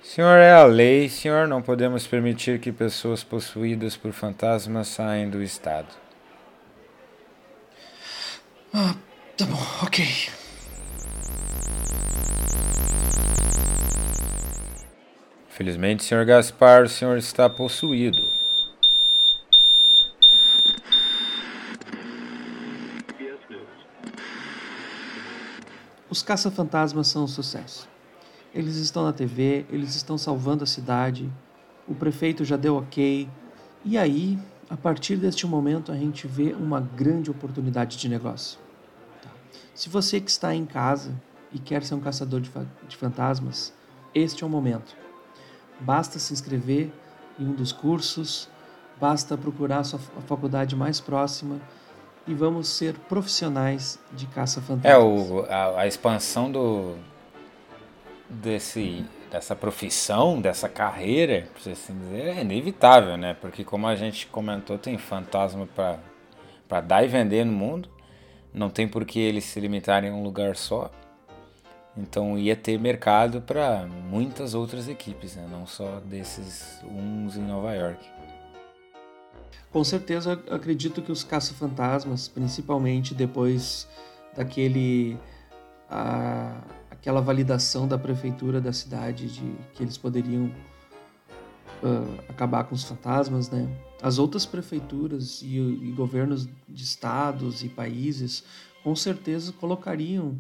Senhor, 0.02 0.37
é 0.38 0.52
a 0.52 0.64
lei. 0.64 1.09
Senhor, 1.09 1.47
não 1.49 1.61
podemos 1.61 2.06
permitir 2.06 2.61
que 2.61 2.71
pessoas 2.73 3.25
possuídas 3.25 3.97
por 3.97 4.12
fantasmas 4.12 4.88
saiam 4.88 5.28
do 5.28 5.42
estado. 5.42 5.88
Ah, 8.73 8.94
tá 9.37 9.44
bom, 9.47 9.61
ok. 9.82 10.04
Felizmente, 15.49 16.02
senhor 16.04 16.25
Gaspar, 16.25 16.85
o 16.85 16.88
senhor 16.88 17.18
está 17.18 17.49
possuído. 17.49 18.31
Os 26.12 26.23
caça-fantasmas 26.23 27.09
são 27.09 27.25
um 27.25 27.26
sucesso. 27.26 27.88
Eles 28.54 28.76
estão 28.76 29.02
na 29.02 29.14
TV, 29.14 29.64
eles 29.71 29.95
estão 29.95 30.19
salvando 30.19 30.62
a 30.62 30.66
cidade, 30.66 31.33
o 31.88 31.95
prefeito 31.95 32.45
já 32.45 32.54
deu 32.54 32.76
ok. 32.76 33.26
E 33.83 33.97
aí, 33.97 34.38
a 34.69 34.76
partir 34.76 35.16
deste 35.16 35.47
momento, 35.47 35.90
a 35.90 35.97
gente 35.97 36.26
vê 36.26 36.52
uma 36.52 36.83
grande 36.83 37.31
oportunidade 37.31 37.97
de 37.97 38.11
negócio. 38.11 38.59
Tá? 39.23 39.31
Se 39.75 39.88
você 39.88 40.21
que 40.21 40.31
está 40.31 40.54
em 40.54 40.66
casa 40.66 41.19
e 41.50 41.59
quer 41.59 41.83
ser 41.83 41.95
um 41.95 42.00
caçador 42.00 42.42
de, 42.42 42.50
fa- 42.50 42.66
de 42.87 42.95
fantasmas, 42.95 43.73
este 44.14 44.45
é 44.45 44.47
o 44.47 44.50
momento. 44.50 44.95
Basta 45.81 46.19
se 46.19 46.35
inscrever 46.35 46.92
em 47.40 47.47
um 47.47 47.54
dos 47.54 47.73
cursos, 47.73 48.50
basta 49.00 49.38
procurar 49.38 49.78
a 49.78 49.85
sua 49.85 49.99
faculdade 50.26 50.76
mais 50.76 51.00
próxima 51.00 51.59
e 52.26 52.35
vamos 52.35 52.69
ser 52.69 52.95
profissionais 53.09 53.99
de 54.12 54.26
caça-fantasmas. 54.26 54.93
É, 54.93 54.99
o, 54.99 55.45
a, 55.49 55.81
a 55.81 55.87
expansão 55.87 56.50
do 56.50 56.97
desse 58.29 59.05
dessa 59.31 59.57
profissão, 59.57 60.43
dessa 60.43 60.69
carreira, 60.69 61.49
por 61.55 61.73
assim 61.73 61.99
dizer, 61.99 62.37
é 62.37 62.41
inevitável, 62.43 63.17
né? 63.17 63.35
Porque 63.41 63.64
como 63.64 63.87
a 63.87 63.97
gente 63.97 64.26
comentou, 64.26 64.76
tem 64.79 64.99
fantasma 64.99 65.67
para 65.75 65.99
para 66.69 66.81
dar 66.81 67.05
e 67.05 67.09
vender 67.09 67.45
no 67.45 67.52
mundo. 67.52 67.88
Não 68.52 68.71
tem 68.71 68.88
por 68.88 69.05
que 69.05 69.19
eles 69.19 69.45
se 69.45 69.61
limitarem 69.61 70.11
a 70.11 70.14
um 70.14 70.23
lugar 70.23 70.57
só. 70.57 70.91
Então 71.95 72.38
ia 72.38 72.57
ter 72.57 72.79
mercado 72.79 73.43
para 73.43 73.87
muitas 73.87 74.55
outras 74.55 74.88
equipes, 74.88 75.37
né? 75.37 75.47
Não 75.50 75.67
só 75.67 76.00
desses 76.00 76.81
uns 76.85 77.37
em 77.37 77.43
Nova 77.43 77.75
York. 77.75 78.02
Com 79.73 79.83
certeza, 79.83 80.35
acredito 80.50 81.00
que 81.00 81.11
os 81.11 81.25
caça-fantasmas, 81.25 82.29
principalmente 82.29 83.14
depois 83.14 83.88
daquele 84.37 85.17
a- 85.88 86.61
aquela 86.91 87.21
validação 87.21 87.88
da 87.88 87.99
prefeitura 87.99 88.61
da 88.61 88.73
cidade 88.73 89.29
de 89.29 89.55
que 89.73 89.83
eles 89.83 89.97
poderiam 89.97 90.50
ah, 91.83 92.23
acabar 92.29 92.64
com 92.64 92.75
os 92.75 92.85
fantasmas, 92.85 93.50
né? 93.50 93.67
As 94.00 94.19
outras 94.19 94.45
prefeituras 94.45 95.41
e, 95.43 95.57
e 95.57 95.93
governos 95.97 96.47
de 96.69 96.85
estados 96.85 97.64
e 97.64 97.69
países 97.69 98.45
com 98.85 98.95
certeza 98.95 99.52
colocariam, 99.52 100.38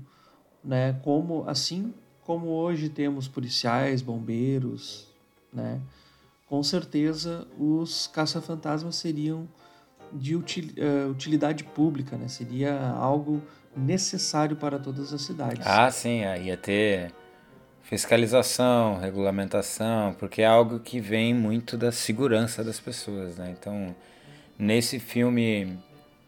né? 0.62 0.92
Como 1.02 1.48
assim 1.48 1.92
como 2.24 2.48
hoje 2.48 2.88
temos 2.88 3.26
policiais, 3.26 4.00
bombeiros, 4.02 5.08
né? 5.52 5.80
Com 6.52 6.62
certeza 6.62 7.46
os 7.58 8.06
caça-fantasmas 8.08 8.96
seriam 8.96 9.48
de 10.12 10.34
eh, 10.34 11.06
utilidade 11.10 11.64
pública, 11.64 12.14
né? 12.14 12.28
Seria 12.28 12.78
algo 12.90 13.40
necessário 13.74 14.54
para 14.54 14.78
todas 14.78 15.14
as 15.14 15.22
cidades. 15.22 15.66
Ah, 15.66 15.90
sim, 15.90 16.20
ia 16.20 16.58
ter 16.58 17.10
fiscalização, 17.84 18.98
regulamentação, 18.98 20.12
porque 20.12 20.42
é 20.42 20.46
algo 20.46 20.78
que 20.78 21.00
vem 21.00 21.32
muito 21.32 21.74
da 21.78 21.90
segurança 21.90 22.62
das 22.62 22.78
pessoas, 22.78 23.38
né? 23.38 23.56
Então, 23.58 23.96
nesse 24.58 24.98
filme 24.98 25.78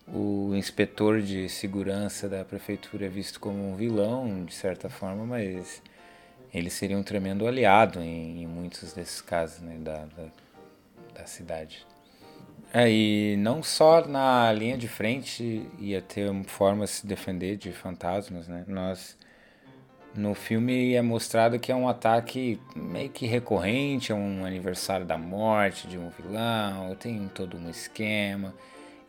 o 0.08 0.54
inspetor 0.54 1.20
de 1.20 1.50
segurança 1.50 2.30
da 2.30 2.42
prefeitura 2.46 3.04
é 3.04 3.08
visto 3.10 3.38
como 3.38 3.72
um 3.72 3.76
vilão, 3.76 4.42
de 4.46 4.54
certa 4.54 4.88
forma, 4.88 5.26
mas 5.26 5.82
ele 6.54 6.70
seria 6.70 6.96
um 6.96 7.02
tremendo 7.02 7.46
aliado 7.46 8.00
em, 8.00 8.42
em 8.42 8.46
muitos 8.46 8.92
desses 8.92 9.20
casos 9.20 9.60
né, 9.60 9.76
da, 9.78 10.06
da, 10.06 10.26
da 11.14 11.26
cidade. 11.26 11.84
É, 12.72 12.90
e 12.90 13.36
não 13.38 13.62
só 13.62 14.06
na 14.06 14.52
linha 14.52 14.76
de 14.76 14.88
frente 14.88 15.68
ia 15.78 16.00
ter 16.00 16.30
forma 16.46 16.84
de 16.84 16.90
se 16.90 17.06
defender 17.06 17.56
de 17.56 17.70
fantasmas, 17.72 18.48
né? 18.48 18.64
Nós 18.66 19.16
no 20.16 20.34
filme 20.34 20.94
é 20.94 21.02
mostrado 21.02 21.58
que 21.58 21.72
é 21.72 21.74
um 21.74 21.88
ataque 21.88 22.60
meio 22.74 23.10
que 23.10 23.26
recorrente, 23.26 24.12
é 24.12 24.14
um 24.14 24.44
aniversário 24.44 25.04
da 25.04 25.18
morte 25.18 25.88
de 25.88 25.98
um 25.98 26.08
vilão, 26.08 26.94
tem 26.94 27.28
todo 27.34 27.56
um 27.56 27.68
esquema. 27.68 28.54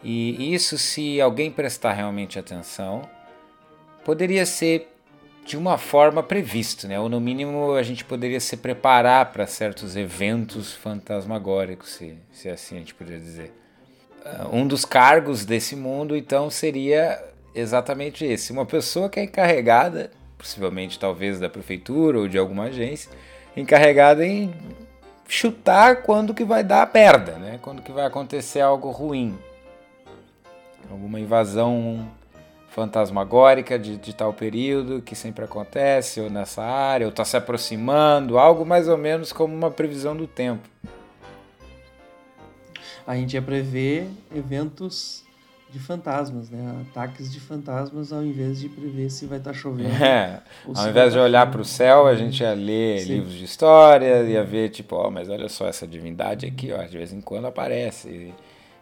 E 0.04 0.54
isso, 0.54 0.78
se 0.78 1.20
alguém 1.22 1.52
prestar 1.52 1.94
realmente 1.94 2.38
atenção, 2.38 3.08
poderia 4.04 4.46
ser 4.46 4.95
de 5.46 5.56
uma 5.56 5.78
forma 5.78 6.24
previsto, 6.24 6.88
né? 6.88 7.00
Ou 7.00 7.08
no 7.08 7.22
mínimo 7.22 7.76
a 7.76 7.84
gente 7.84 8.04
poderia 8.04 8.40
se 8.40 8.58
preparar 8.58 9.32
para 9.32 9.46
certos 9.46 9.96
eventos 9.96 10.74
fantasmagóricos, 10.74 11.94
se, 11.94 12.18
se 12.32 12.50
assim 12.50 12.76
a 12.76 12.80
gente 12.80 12.96
poderia 12.96 13.20
dizer. 13.20 13.54
Ah, 14.26 14.48
um 14.52 14.68
dos 14.68 14.84
cargos 14.84 15.46
desse 15.46 15.76
mundo, 15.76 16.18
então, 16.18 16.50
seria 16.50 17.24
exatamente 17.54 18.26
esse. 18.26 18.52
Uma 18.52 18.66
pessoa 18.66 19.08
que 19.08 19.20
é 19.20 19.24
encarregada 19.24 20.12
possivelmente 20.38 21.00
talvez 21.00 21.40
da 21.40 21.50
prefeitura 21.50 22.20
ou 22.20 22.28
de 22.28 22.38
alguma 22.38 22.66
agência, 22.66 23.10
encarregada 23.56 24.26
em 24.26 24.54
chutar 25.28 26.04
quando 26.04 26.34
que 26.34 26.44
vai 26.44 26.64
dar 26.64 26.90
merda, 26.94 27.34
né? 27.34 27.60
Quando 27.62 27.82
que 27.82 27.92
vai 27.92 28.06
acontecer 28.06 28.62
algo 28.62 28.92
ruim. 28.92 29.38
Alguma 30.90 31.20
invasão 31.20 32.08
fantasmagórica 32.76 33.80
de, 33.80 33.96
de 33.96 34.14
tal 34.14 34.34
período 34.34 35.02
que 35.02 35.16
sempre 35.16 35.46
acontece, 35.46 36.20
ou 36.20 36.30
nessa 36.30 36.62
área, 36.62 37.08
ou 37.08 37.10
está 37.10 37.24
se 37.24 37.38
aproximando, 37.38 38.38
algo 38.38 38.66
mais 38.66 38.90
ou 38.90 38.98
menos 38.98 39.32
como 39.32 39.56
uma 39.56 39.72
previsão 39.72 40.14
do 40.14 40.28
tempo. 40.28 40.68
A 43.08 43.16
gente 43.16 43.34
ia 43.34 43.42
prever 43.42 44.10
eventos 44.36 45.24
de 45.72 45.80
fantasmas, 45.80 46.50
né? 46.50 46.84
Ataques 46.90 47.32
de 47.32 47.40
fantasmas 47.40 48.12
ao 48.12 48.24
invés 48.24 48.60
de 48.60 48.68
prever 48.68 49.10
se 49.10 49.26
vai 49.26 49.38
estar 49.38 49.54
tá 49.54 49.58
chovendo. 49.58 49.96
É. 50.04 50.42
Ao 50.66 50.90
invés 50.90 51.14
de 51.14 51.20
tá 51.20 51.24
olhar 51.24 51.50
para 51.50 51.62
o 51.62 51.66
céu, 51.66 52.08
a 52.08 52.16
gente 52.16 52.42
ia 52.42 52.54
ler 52.54 53.00
Sim. 53.00 53.14
livros 53.14 53.36
de 53.36 53.46
história, 53.46 54.22
ia 54.24 54.44
ver, 54.44 54.70
tipo, 54.70 54.98
ó, 54.98 55.08
oh, 55.08 55.12
mas 55.12 55.30
olha 55.30 55.48
só 55.48 55.66
essa 55.66 55.88
divindade 55.88 56.46
aqui, 56.46 56.74
ó, 56.74 56.84
de 56.84 56.98
vez 56.98 57.14
em 57.14 57.22
quando 57.22 57.46
aparece. 57.46 58.34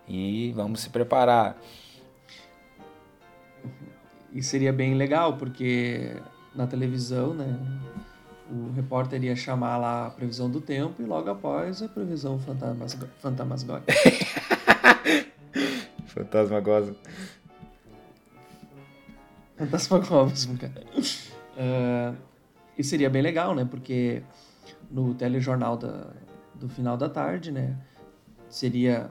E, 0.07 0.47
e 0.49 0.51
vamos 0.53 0.79
se 0.79 0.89
preparar. 0.89 1.55
E 4.31 4.41
seria 4.41 4.73
bem 4.73 4.95
legal, 4.95 5.37
porque 5.37 6.15
na 6.55 6.67
televisão, 6.67 7.33
né? 7.33 7.59
O 8.51 8.71
repórter 8.73 9.23
ia 9.23 9.35
chamar 9.35 9.77
lá 9.77 10.07
a 10.07 10.09
previsão 10.09 10.49
do 10.49 10.59
tempo 10.59 11.01
e 11.01 11.05
logo 11.05 11.29
após 11.29 11.81
a 11.81 11.87
previsão 11.87 12.37
fantasmagórica. 13.19 13.93
Fantasma 16.05 16.59
goza. 16.59 16.95
Fantasma 19.57 19.99
Cosmo, 20.01 20.57
cara. 20.57 20.83
Uh, 21.55 22.15
e 22.77 22.83
seria 22.83 23.09
bem 23.09 23.21
legal, 23.21 23.55
né? 23.55 23.65
Porque 23.65 24.21
no 24.91 25.13
telejornal 25.13 25.77
da, 25.77 26.07
do 26.53 26.67
final 26.69 26.97
da 26.97 27.09
tarde, 27.09 27.51
né? 27.51 27.77
Seria 28.49 29.09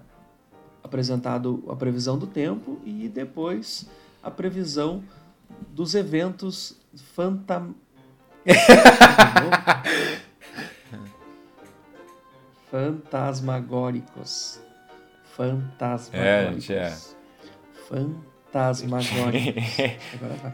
apresentado 0.82 1.64
a 1.68 1.74
previsão 1.74 2.18
do 2.18 2.26
tempo 2.26 2.80
e 2.84 3.08
depois 3.08 3.88
a 4.22 4.30
previsão 4.30 5.02
dos 5.70 5.94
eventos 5.94 6.78
fantam... 7.14 7.74
fantasmagóricos. 12.70 14.60
Fantasmagóricos. 15.36 16.70
É, 16.70 16.74
é. 16.74 16.96
Fantasmagóricos. 18.50 19.78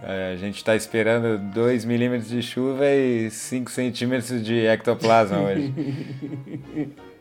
é, 0.03 0.33
a 0.33 0.37
gente 0.37 0.57
está 0.57 0.75
esperando 0.75 1.39
2 1.53 1.85
milímetros 1.85 2.29
de 2.29 2.43
chuva 2.43 2.87
e 2.87 3.31
5 3.31 3.71
centímetros 3.71 4.45
de 4.45 4.67
ectoplasma 4.67 5.39
hoje. 5.39 5.73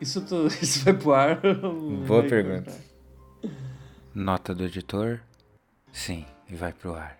Isso, 0.00 0.20
tu, 0.20 0.46
isso 0.60 0.84
vai 0.84 0.94
pro 0.94 1.14
ar? 1.14 1.40
Boa 2.06 2.22
pergunta. 2.22 2.72
Nota 4.14 4.54
do 4.54 4.64
editor? 4.64 5.20
Sim, 5.92 6.24
e 6.48 6.54
vai 6.54 6.72
pro 6.72 6.94
ar. 6.94 7.16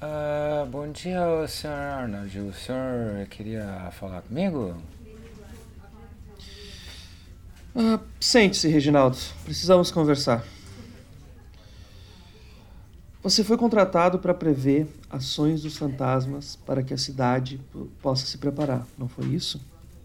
Uh, 0.00 0.66
bom 0.66 0.90
dia, 0.90 1.46
senhor 1.46 1.74
Arnold. 1.74 2.38
O 2.40 2.52
senhor 2.52 3.26
queria 3.28 3.88
falar 3.92 4.22
comigo? 4.22 4.76
Uh, 7.74 8.00
Sente-se, 8.20 8.68
Reginaldo. 8.68 9.16
Precisamos 9.44 9.90
conversar. 9.92 10.44
Você 13.22 13.44
foi 13.44 13.56
contratado 13.56 14.18
para 14.18 14.34
prever 14.34 14.88
ações 15.08 15.62
dos 15.62 15.76
fantasmas 15.76 16.56
para 16.56 16.82
que 16.82 16.92
a 16.92 16.98
cidade 16.98 17.60
possa 18.00 18.26
se 18.26 18.36
preparar, 18.36 18.84
não 18.98 19.08
foi 19.08 19.26
isso? 19.26 19.60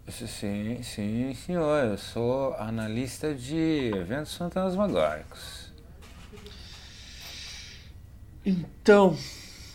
Sim, 0.07 0.83
sim, 0.83 1.33
senhor. 1.33 1.83
Eu 1.83 1.97
sou 1.97 2.53
analista 2.53 3.33
de 3.33 3.91
eventos 3.95 4.35
fantasmagóricos. 4.35 5.71
Então, 8.45 9.17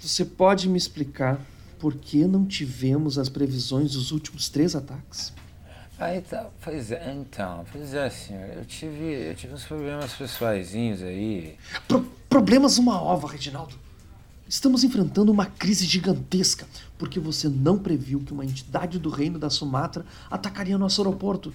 você 0.00 0.24
pode 0.24 0.68
me 0.68 0.78
explicar 0.78 1.40
por 1.81 1.96
que 1.96 2.24
não 2.24 2.46
tivemos 2.46 3.18
as 3.18 3.28
previsões 3.28 3.92
dos 3.92 4.12
últimos 4.12 4.48
três 4.48 4.76
ataques? 4.76 5.33
Ah, 5.98 6.16
então, 6.16 6.50
pois 6.62 6.90
é, 6.90 7.14
então, 7.14 7.64
pois 7.70 7.94
é, 7.94 8.11
senhor. 8.11 8.48
Eu 8.57 8.64
tive, 8.64 9.28
eu 9.28 9.35
tive 9.35 9.55
uns 9.55 9.64
problemas 9.64 10.12
pessoaizinhos 10.14 11.02
aí. 11.02 11.57
Pro, 11.87 12.02
problemas 12.28 12.78
uma 12.78 13.00
ova, 13.00 13.28
Reginaldo. 13.28 13.76
Estamos 14.48 14.85
enfrentando 14.85 15.31
uma 15.31 15.46
crise 15.46 15.87
gigantesca 15.87 16.66
porque 16.98 17.18
você 17.18 17.48
não 17.48 17.78
previu 17.78 18.20
que 18.20 18.33
uma 18.33 18.44
entidade 18.44 18.98
do 18.98 19.09
reino 19.09 19.38
da 19.38 19.48
Sumatra 19.48 20.05
atacaria 20.31 20.76
nosso 20.76 21.00
aeroporto. 21.00 21.55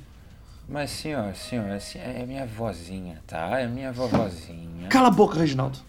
Mas, 0.67 0.89
senhor, 0.91 1.33
senhor, 1.35 1.67
é 1.95 2.25
minha 2.25 2.45
vozinha, 2.45 3.21
tá? 3.25 3.59
É 3.59 3.67
minha 3.67 3.91
vovozinha. 3.91 4.89
Cala 4.89 5.07
a 5.07 5.11
boca, 5.11 5.39
Reginaldo. 5.39 5.79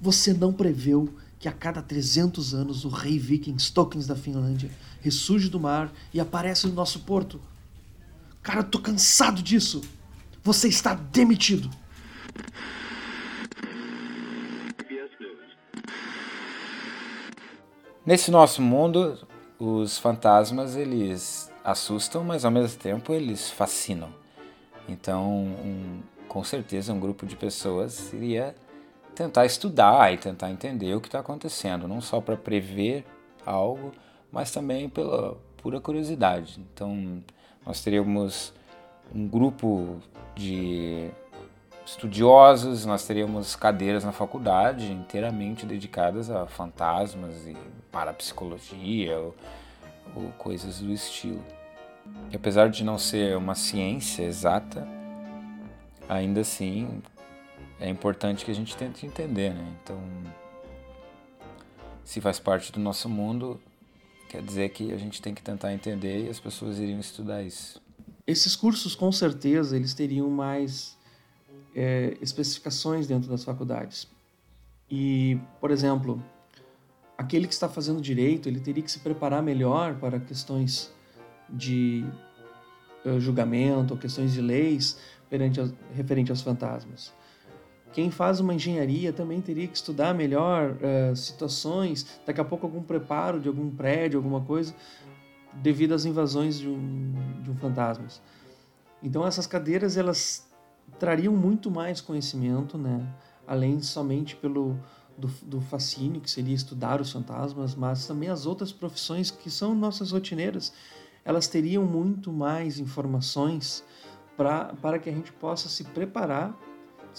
Você 0.00 0.32
não 0.32 0.52
preveu 0.52 1.12
que 1.40 1.48
a 1.48 1.52
cada 1.52 1.82
300 1.82 2.54
anos 2.54 2.84
o 2.84 2.88
rei 2.88 3.18
viking 3.18 3.58
Stokens 3.58 4.06
da 4.06 4.14
Finlândia 4.14 4.70
ressurge 5.00 5.48
do 5.48 5.58
mar 5.58 5.90
e 6.12 6.20
aparece 6.20 6.66
no 6.66 6.74
nosso 6.74 7.00
porto. 7.00 7.40
Cara, 8.42 8.60
eu 8.60 8.64
tô 8.64 8.78
cansado 8.78 9.42
disso. 9.42 9.82
Você 10.42 10.68
está 10.68 10.94
demitido. 10.94 11.70
Nesse 18.06 18.30
nosso 18.30 18.62
mundo, 18.62 19.18
os 19.58 19.98
fantasmas 19.98 20.76
eles 20.76 21.52
assustam, 21.62 22.24
mas 22.24 22.44
ao 22.44 22.50
mesmo 22.50 22.78
tempo 22.78 23.12
eles 23.12 23.50
fascinam. 23.50 24.08
Então, 24.88 25.30
um, 25.30 26.00
com 26.26 26.42
certeza, 26.42 26.92
um 26.92 27.00
grupo 27.00 27.26
de 27.26 27.36
pessoas 27.36 28.10
iria 28.14 28.54
tentar 29.14 29.44
estudar 29.44 30.10
e 30.14 30.16
tentar 30.16 30.50
entender 30.50 30.94
o 30.94 31.00
que 31.00 31.08
está 31.08 31.18
acontecendo, 31.18 31.86
não 31.86 32.00
só 32.00 32.20
para 32.20 32.36
prever 32.36 33.04
algo, 33.44 33.92
mas 34.32 34.50
também 34.50 34.88
pela 34.88 35.36
pura 35.58 35.80
curiosidade. 35.80 36.58
Então, 36.72 37.22
nós 37.68 37.82
teríamos 37.82 38.54
um 39.14 39.28
grupo 39.28 39.98
de 40.34 41.10
estudiosos, 41.84 42.86
nós 42.86 43.06
teríamos 43.06 43.54
cadeiras 43.54 44.04
na 44.04 44.12
faculdade 44.12 44.90
inteiramente 44.90 45.66
dedicadas 45.66 46.30
a 46.30 46.46
fantasmas 46.46 47.46
e 47.46 47.54
parapsicologia 47.92 49.18
ou, 49.18 49.36
ou 50.16 50.28
coisas 50.38 50.80
do 50.80 50.90
estilo. 50.90 51.44
E 52.30 52.36
apesar 52.36 52.70
de 52.70 52.82
não 52.82 52.96
ser 52.96 53.36
uma 53.36 53.54
ciência 53.54 54.22
exata, 54.22 54.88
ainda 56.08 56.40
assim 56.40 57.02
é 57.78 57.88
importante 57.90 58.46
que 58.46 58.50
a 58.50 58.54
gente 58.54 58.74
tente 58.78 59.04
entender, 59.04 59.52
né? 59.52 59.76
Então, 59.82 60.00
se 62.02 62.18
faz 62.18 62.40
parte 62.40 62.72
do 62.72 62.80
nosso 62.80 63.10
mundo, 63.10 63.60
quer 64.28 64.42
dizer 64.42 64.68
que 64.70 64.92
a 64.92 64.96
gente 64.96 65.20
tem 65.22 65.34
que 65.34 65.42
tentar 65.42 65.72
entender 65.72 66.26
e 66.26 66.28
as 66.28 66.38
pessoas 66.38 66.78
iriam 66.78 67.00
estudar 67.00 67.42
isso. 67.42 67.80
Esses 68.26 68.54
cursos, 68.54 68.94
com 68.94 69.10
certeza, 69.10 69.74
eles 69.76 69.94
teriam 69.94 70.28
mais 70.28 70.96
é, 71.74 72.16
especificações 72.20 73.06
dentro 73.06 73.30
das 73.30 73.42
faculdades. 73.42 74.06
E, 74.90 75.38
por 75.60 75.70
exemplo, 75.70 76.22
aquele 77.16 77.46
que 77.46 77.54
está 77.54 77.68
fazendo 77.68 78.00
direito, 78.00 78.48
ele 78.48 78.60
teria 78.60 78.82
que 78.82 78.90
se 78.90 79.00
preparar 79.00 79.42
melhor 79.42 79.96
para 79.96 80.20
questões 80.20 80.92
de 81.48 82.04
uh, 83.04 83.18
julgamento 83.18 83.96
questões 83.96 84.32
de 84.32 84.40
leis 84.40 84.98
perante 85.28 85.60
referente 85.94 86.30
aos 86.30 86.42
fantasmas. 86.42 87.12
Quem 87.92 88.10
faz 88.10 88.38
uma 88.38 88.54
engenharia 88.54 89.12
também 89.12 89.40
teria 89.40 89.66
que 89.66 89.76
estudar 89.76 90.14
melhor 90.14 90.72
uh, 90.72 91.16
situações, 91.16 92.06
daqui 92.24 92.40
a 92.40 92.44
pouco 92.44 92.66
algum 92.66 92.82
preparo 92.82 93.40
de 93.40 93.48
algum 93.48 93.70
prédio, 93.70 94.18
alguma 94.18 94.40
coisa, 94.40 94.74
devido 95.54 95.94
às 95.94 96.04
invasões 96.04 96.58
de 96.58 96.68
um, 96.68 97.12
de 97.42 97.50
um 97.50 97.56
fantasma. 97.56 98.06
Então 99.02 99.26
essas 99.26 99.46
cadeiras 99.46 99.96
elas 99.96 100.46
trariam 100.98 101.34
muito 101.34 101.70
mais 101.70 102.00
conhecimento, 102.00 102.76
né? 102.76 103.06
além 103.46 103.80
somente 103.80 104.36
pelo 104.36 104.78
do, 105.16 105.26
do 105.42 105.60
fascínio 105.60 106.20
que 106.20 106.30
seria 106.30 106.54
estudar 106.54 107.00
os 107.00 107.10
fantasmas, 107.10 107.74
mas 107.74 108.06
também 108.06 108.28
as 108.28 108.46
outras 108.46 108.70
profissões 108.70 109.30
que 109.30 109.50
são 109.50 109.74
nossas 109.74 110.12
rotineiras, 110.12 110.72
elas 111.24 111.48
teriam 111.48 111.84
muito 111.84 112.32
mais 112.32 112.78
informações 112.78 113.84
pra, 114.36 114.66
para 114.80 114.98
que 114.98 115.10
a 115.10 115.12
gente 115.12 115.32
possa 115.32 115.68
se 115.68 115.82
preparar, 115.82 116.56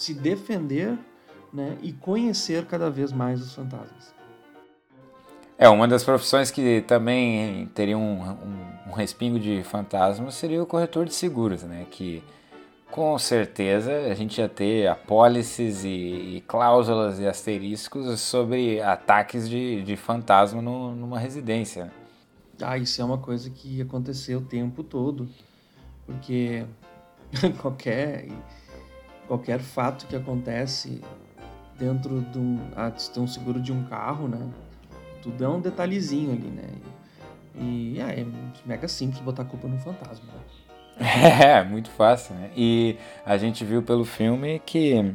se 0.00 0.14
defender 0.14 0.98
né, 1.52 1.76
e 1.82 1.92
conhecer 1.92 2.64
cada 2.64 2.90
vez 2.90 3.12
mais 3.12 3.42
os 3.42 3.54
fantasmas. 3.54 4.14
É, 5.58 5.68
uma 5.68 5.86
das 5.86 6.02
profissões 6.02 6.50
que 6.50 6.80
também 6.82 7.66
teria 7.74 7.98
um, 7.98 8.22
um, 8.22 8.88
um 8.88 8.92
respingo 8.92 9.38
de 9.38 9.62
fantasmas 9.62 10.34
seria 10.34 10.62
o 10.62 10.66
corretor 10.66 11.04
de 11.04 11.12
seguros, 11.12 11.62
né? 11.64 11.86
Que 11.90 12.24
com 12.90 13.18
certeza 13.18 13.92
a 14.10 14.14
gente 14.14 14.40
ia 14.40 14.48
ter 14.48 14.88
apólices 14.88 15.84
e, 15.84 15.88
e 15.88 16.44
cláusulas 16.48 17.20
e 17.20 17.26
asteriscos 17.26 18.20
sobre 18.20 18.80
ataques 18.80 19.46
de, 19.46 19.82
de 19.82 19.96
fantasma 19.98 20.62
no, 20.62 20.94
numa 20.94 21.18
residência. 21.18 21.92
Ah, 22.62 22.78
isso 22.78 23.02
é 23.02 23.04
uma 23.04 23.18
coisa 23.18 23.50
que 23.50 23.82
aconteceu 23.82 24.38
o 24.38 24.42
tempo 24.42 24.82
todo, 24.82 25.28
porque 26.06 26.64
qualquer, 27.60 28.28
qualquer 29.30 29.60
fato 29.60 30.08
que 30.08 30.16
acontece 30.16 31.00
dentro 31.78 32.20
de 32.20 32.36
um, 32.36 32.58
ah, 32.74 32.92
um 33.16 33.28
seguro 33.28 33.60
de 33.60 33.72
um 33.72 33.84
carro, 33.84 34.26
né? 34.26 34.44
Tudo 35.22 35.44
é 35.44 35.48
um 35.48 35.60
detalhezinho 35.60 36.32
ali, 36.32 36.48
né? 36.48 36.68
E, 37.54 37.94
e 37.94 38.02
ah, 38.02 38.10
é 38.10 38.26
mega 38.66 38.88
simples 38.88 39.20
botar 39.20 39.44
culpa 39.44 39.68
no 39.68 39.78
fantasma, 39.78 40.26
né? 40.26 40.40
É, 41.40 41.62
muito 41.62 41.90
fácil, 41.90 42.34
né? 42.34 42.50
E 42.56 42.96
a 43.24 43.38
gente 43.38 43.64
viu 43.64 43.84
pelo 43.84 44.04
filme 44.04 44.60
que 44.66 45.14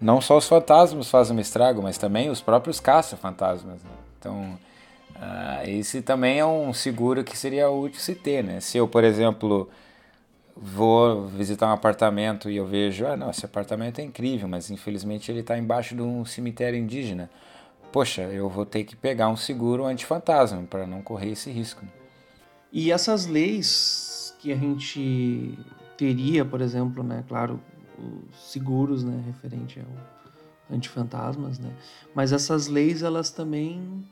não 0.00 0.20
só 0.20 0.36
os 0.36 0.48
fantasmas 0.48 1.08
fazem 1.08 1.36
um 1.36 1.40
estrago, 1.40 1.80
mas 1.80 1.96
também 1.96 2.28
os 2.28 2.40
próprios 2.40 2.80
caça-fantasmas. 2.80 3.84
Né? 3.84 3.90
Então, 4.18 4.58
uh, 5.14 5.68
esse 5.68 6.02
também 6.02 6.40
é 6.40 6.44
um 6.44 6.72
seguro 6.72 7.22
que 7.22 7.38
seria 7.38 7.70
útil 7.70 8.00
se 8.00 8.16
ter, 8.16 8.42
né? 8.42 8.58
Se 8.58 8.78
eu, 8.78 8.88
por 8.88 9.04
exemplo, 9.04 9.70
vou 10.56 11.26
visitar 11.26 11.68
um 11.68 11.72
apartamento 11.72 12.50
e 12.50 12.56
eu 12.56 12.66
vejo, 12.66 13.06
ah, 13.06 13.16
não, 13.16 13.30
esse 13.30 13.44
apartamento 13.44 14.00
é 14.00 14.02
incrível, 14.02 14.48
mas 14.48 14.70
infelizmente 14.70 15.30
ele 15.30 15.40
está 15.40 15.58
embaixo 15.58 15.94
de 15.94 16.02
um 16.02 16.24
cemitério 16.24 16.78
indígena. 16.78 17.30
Poxa, 17.90 18.22
eu 18.22 18.48
vou 18.48 18.64
ter 18.64 18.84
que 18.84 18.96
pegar 18.96 19.28
um 19.28 19.36
seguro 19.36 19.84
anti-fantasma 19.84 20.62
para 20.62 20.86
não 20.86 21.02
correr 21.02 21.32
esse 21.32 21.50
risco. 21.50 21.84
E 22.72 22.90
essas 22.90 23.26
leis 23.26 24.34
que 24.38 24.50
a 24.50 24.56
gente 24.56 25.58
teria, 25.96 26.44
por 26.44 26.60
exemplo, 26.60 27.02
né, 27.02 27.22
claro, 27.28 27.60
os 27.98 28.50
seguros, 28.50 29.04
né, 29.04 29.22
referente 29.26 29.78
ao 29.78 30.12
antifantasmas, 30.72 31.58
né? 31.58 31.70
Mas 32.14 32.32
essas 32.32 32.66
leis 32.66 33.02
elas 33.02 33.30
também 33.30 34.04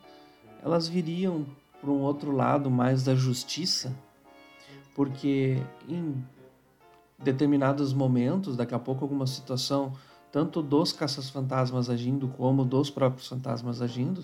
elas 0.62 0.86
viriam 0.86 1.46
para 1.80 1.90
um 1.90 2.00
outro 2.00 2.30
lado 2.30 2.70
mais 2.70 3.02
da 3.02 3.14
justiça, 3.14 3.96
porque 4.94 5.62
em 5.88 6.22
determinados 7.18 7.92
momentos, 7.92 8.56
daqui 8.56 8.74
a 8.74 8.78
pouco 8.78 9.04
alguma 9.04 9.26
situação, 9.26 9.92
tanto 10.32 10.62
dos 10.62 10.92
caças-fantasmas 10.92 11.90
agindo 11.90 12.28
como 12.28 12.64
dos 12.64 12.90
próprios 12.90 13.28
fantasmas 13.28 13.82
agindo, 13.82 14.22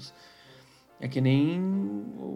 é 0.99 1.07
que 1.07 1.21
nem 1.21 1.61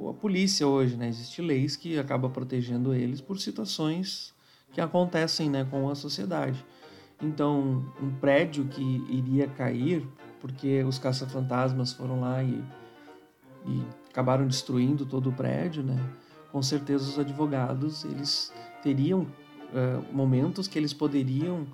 a 0.08 0.12
polícia 0.12 0.66
hoje, 0.66 0.96
né? 0.96 1.08
Existem 1.08 1.44
leis 1.44 1.76
que 1.76 1.98
acabam 1.98 2.30
protegendo 2.30 2.92
eles 2.92 3.20
por 3.20 3.38
situações 3.38 4.34
que 4.72 4.80
acontecem 4.80 5.48
né, 5.48 5.66
com 5.70 5.88
a 5.88 5.94
sociedade. 5.94 6.64
Então, 7.22 7.84
um 8.00 8.10
prédio 8.20 8.66
que 8.66 8.82
iria 9.08 9.46
cair 9.46 10.06
porque 10.40 10.82
os 10.84 10.98
caça-fantasmas 10.98 11.92
foram 11.92 12.20
lá 12.20 12.42
e, 12.42 12.62
e 13.66 13.84
acabaram 14.08 14.46
destruindo 14.46 15.04
todo 15.04 15.30
o 15.30 15.32
prédio, 15.32 15.82
né? 15.82 15.98
Com 16.52 16.62
certeza 16.62 17.08
os 17.08 17.18
advogados 17.18 18.04
eles 18.04 18.52
teriam 18.82 19.20
uh, 19.20 20.04
momentos 20.12 20.66
que 20.66 20.78
eles 20.78 20.92
poderiam 20.92 21.66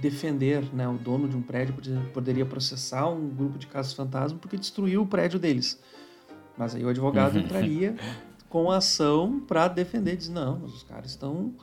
defender, 0.00 0.64
né? 0.72 0.88
O 0.88 0.94
dono 0.94 1.28
de 1.28 1.36
um 1.36 1.42
prédio 1.42 1.74
poderia 2.12 2.46
processar 2.46 3.08
um 3.08 3.28
grupo 3.28 3.58
de 3.58 3.66
caça-fantasma 3.66 4.38
porque 4.38 4.56
destruiu 4.56 5.02
o 5.02 5.06
prédio 5.06 5.38
deles. 5.38 5.80
Mas 6.56 6.74
aí 6.74 6.84
o 6.84 6.88
advogado 6.88 7.34
uhum. 7.34 7.42
entraria 7.42 7.96
com 8.48 8.70
ação 8.70 9.40
para 9.40 9.68
defender, 9.68 10.16
diz 10.16 10.28
não, 10.28 10.58
mas 10.62 10.72
os 10.72 10.82
caras 10.82 11.10
estão 11.10 11.54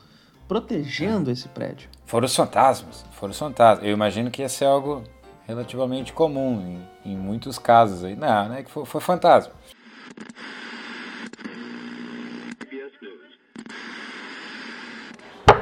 protegendo 0.46 1.30
esse 1.30 1.48
prédio. 1.48 1.88
Foram 2.04 2.26
os 2.26 2.36
fantasmas, 2.36 3.04
foram 3.12 3.32
os 3.32 3.38
fantasmas. 3.38 3.86
Eu 3.86 3.92
imagino 3.92 4.30
que 4.30 4.42
ia 4.42 4.48
ser 4.48 4.66
algo 4.66 5.02
relativamente 5.46 6.12
comum 6.12 6.80
em, 7.04 7.12
em 7.12 7.16
muitos 7.16 7.58
casos 7.58 8.04
aí. 8.04 8.14
Não, 8.14 8.48
não 8.48 8.54
é 8.54 8.62
que 8.62 8.70
foi, 8.70 8.84
foi 8.84 9.00
fantasma. 9.00 9.52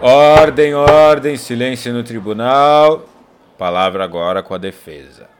Ordem, 0.07 0.75
ordem, 0.75 1.35
silêncio 1.35 1.91
no 1.91 2.05
tribunal. 2.05 3.09
Palavra 3.57 4.05
agora 4.05 4.43
com 4.43 4.53
a 4.53 4.59
defesa. 4.59 5.31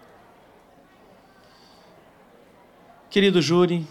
Querido 3.11 3.43
júri, 3.43 3.87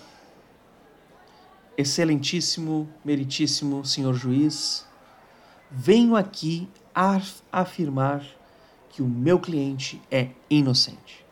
excelentíssimo, 1.78 2.90
meritíssimo 3.06 3.86
senhor 3.86 4.16
juiz, 4.16 4.88
venho 5.70 6.16
aqui 6.16 6.68
afirmar 7.52 8.26
que 8.90 9.04
o 9.04 9.06
meu 9.06 9.40
cliente 9.40 10.02
é 10.10 10.30
inocente. 10.50 11.24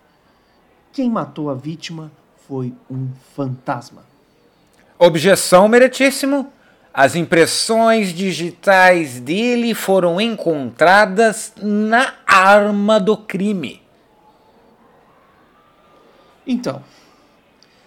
Quem 0.93 1.09
matou 1.09 1.49
a 1.49 1.55
vítima 1.55 2.11
foi 2.47 2.75
um 2.87 3.09
fantasma. 3.35 4.05
Objeção, 4.99 5.67
meritíssimo. 5.67 6.53
As 6.93 7.15
impressões 7.15 8.09
digitais 8.09 9.19
dele 9.19 9.73
foram 9.73 10.19
encontradas 10.19 11.53
na 11.61 12.15
arma 12.27 12.99
do 12.99 13.15
crime. 13.15 13.81
Então, 16.45 16.83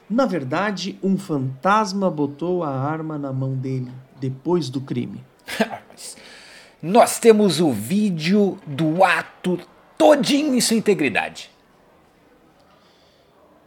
na 0.08 0.24
verdade, 0.24 0.98
um 1.02 1.18
fantasma 1.18 2.10
botou 2.10 2.62
a 2.62 2.70
arma 2.70 3.18
na 3.18 3.32
mão 3.32 3.54
dele 3.54 3.92
depois 4.18 4.70
do 4.70 4.80
crime. 4.80 5.22
Nós 6.80 7.18
temos 7.18 7.60
o 7.60 7.72
vídeo 7.72 8.58
do 8.66 9.04
ato 9.04 9.58
todinho 9.98 10.54
em 10.54 10.60
sua 10.60 10.76
integridade. 10.76 11.50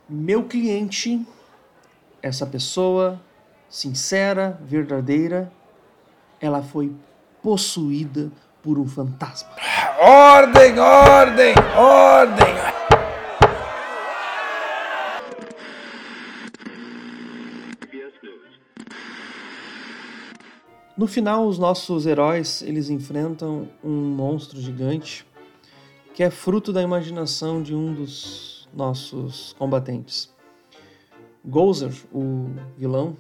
Meu 0.10 0.44
cliente, 0.44 1.26
essa 2.22 2.46
pessoa 2.46 3.20
sincera, 3.70 4.60
verdadeira, 4.64 5.52
ela 6.40 6.62
foi 6.62 6.94
possuída 7.42 8.32
por 8.62 8.78
um 8.78 8.88
fantasma. 8.88 9.50
Ordem, 10.00 10.80
ordem, 10.80 11.54
ordem! 11.76 12.78
No 20.98 21.06
final, 21.06 21.46
os 21.46 21.60
nossos 21.60 22.08
heróis 22.08 22.64
eles 22.64 22.90
enfrentam 22.90 23.70
um 23.84 23.92
monstro 23.92 24.60
gigante 24.60 25.28
que 26.16 26.24
é 26.24 26.32
fruto 26.32 26.74
da 26.74 26.82
imaginação 26.82 27.62
de 27.62 27.76
um 27.76 27.94
dos 27.94 28.68
nossos 28.74 29.54
combatentes. 29.60 30.34
Gozer, 31.46 31.94
o 32.12 32.50
vilão, 32.76 33.16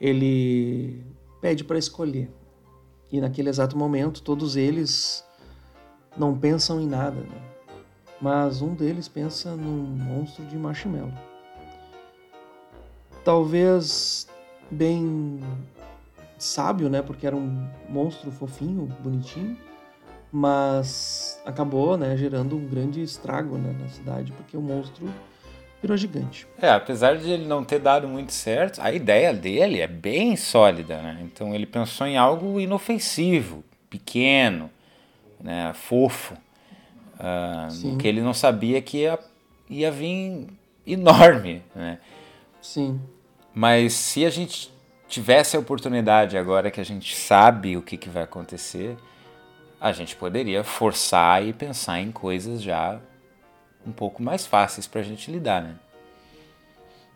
ele 0.00 1.04
pede 1.40 1.64
para 1.64 1.78
escolher. 1.78 2.30
E 3.10 3.20
naquele 3.20 3.48
exato 3.48 3.76
momento, 3.76 4.22
todos 4.22 4.56
eles 4.56 5.24
não 6.16 6.36
pensam 6.36 6.80
em 6.80 6.86
nada, 6.86 7.20
né? 7.20 7.46
mas 8.20 8.62
um 8.62 8.74
deles 8.74 9.08
pensa 9.08 9.54
num 9.54 9.82
monstro 9.82 10.44
de 10.46 10.56
marshmallow. 10.56 11.12
Talvez 13.24 14.26
bem 14.70 15.40
sábio, 16.38 16.88
né? 16.88 17.02
Porque 17.02 17.26
era 17.26 17.36
um 17.36 17.68
monstro 17.88 18.30
fofinho, 18.30 18.86
bonitinho, 19.02 19.56
mas 20.30 21.40
acabou, 21.44 21.96
né, 21.96 22.16
gerando 22.16 22.56
um 22.56 22.66
grande 22.66 23.02
estrago 23.02 23.56
né, 23.56 23.74
na 23.80 23.88
cidade, 23.88 24.32
porque 24.32 24.56
o 24.56 24.60
monstro 24.60 25.08
virou 25.86 25.96
gigante. 25.96 26.46
É, 26.60 26.68
apesar 26.70 27.16
de 27.16 27.30
ele 27.30 27.46
não 27.46 27.64
ter 27.64 27.78
dado 27.78 28.08
muito 28.08 28.32
certo, 28.32 28.80
a 28.82 28.92
ideia 28.92 29.32
dele 29.32 29.80
é 29.80 29.86
bem 29.86 30.36
sólida, 30.36 31.00
né? 31.00 31.18
Então 31.22 31.54
ele 31.54 31.64
pensou 31.64 32.06
em 32.06 32.16
algo 32.16 32.60
inofensivo, 32.60 33.64
pequeno, 33.88 34.68
né, 35.40 35.72
fofo, 35.74 36.34
uh, 37.14 37.96
que 37.96 38.08
ele 38.08 38.20
não 38.20 38.34
sabia 38.34 38.82
que 38.82 38.98
ia, 38.98 39.18
ia 39.70 39.90
vir 39.90 40.48
enorme, 40.86 41.62
né? 41.74 41.98
Sim. 42.60 43.00
Mas 43.54 43.94
se 43.94 44.24
a 44.24 44.30
gente 44.30 44.72
tivesse 45.08 45.56
a 45.56 45.60
oportunidade 45.60 46.36
agora 46.36 46.70
que 46.70 46.80
a 46.80 46.84
gente 46.84 47.14
sabe 47.14 47.76
o 47.76 47.82
que, 47.82 47.96
que 47.96 48.08
vai 48.08 48.24
acontecer, 48.24 48.96
a 49.80 49.92
gente 49.92 50.16
poderia 50.16 50.64
forçar 50.64 51.46
e 51.46 51.52
pensar 51.52 52.00
em 52.00 52.10
coisas 52.10 52.60
já 52.60 53.00
um 53.86 53.92
pouco 53.92 54.22
mais 54.22 54.46
fáceis 54.46 54.86
para 54.86 55.00
a 55.00 55.04
gente 55.04 55.30
lidar, 55.30 55.62
né? 55.62 55.76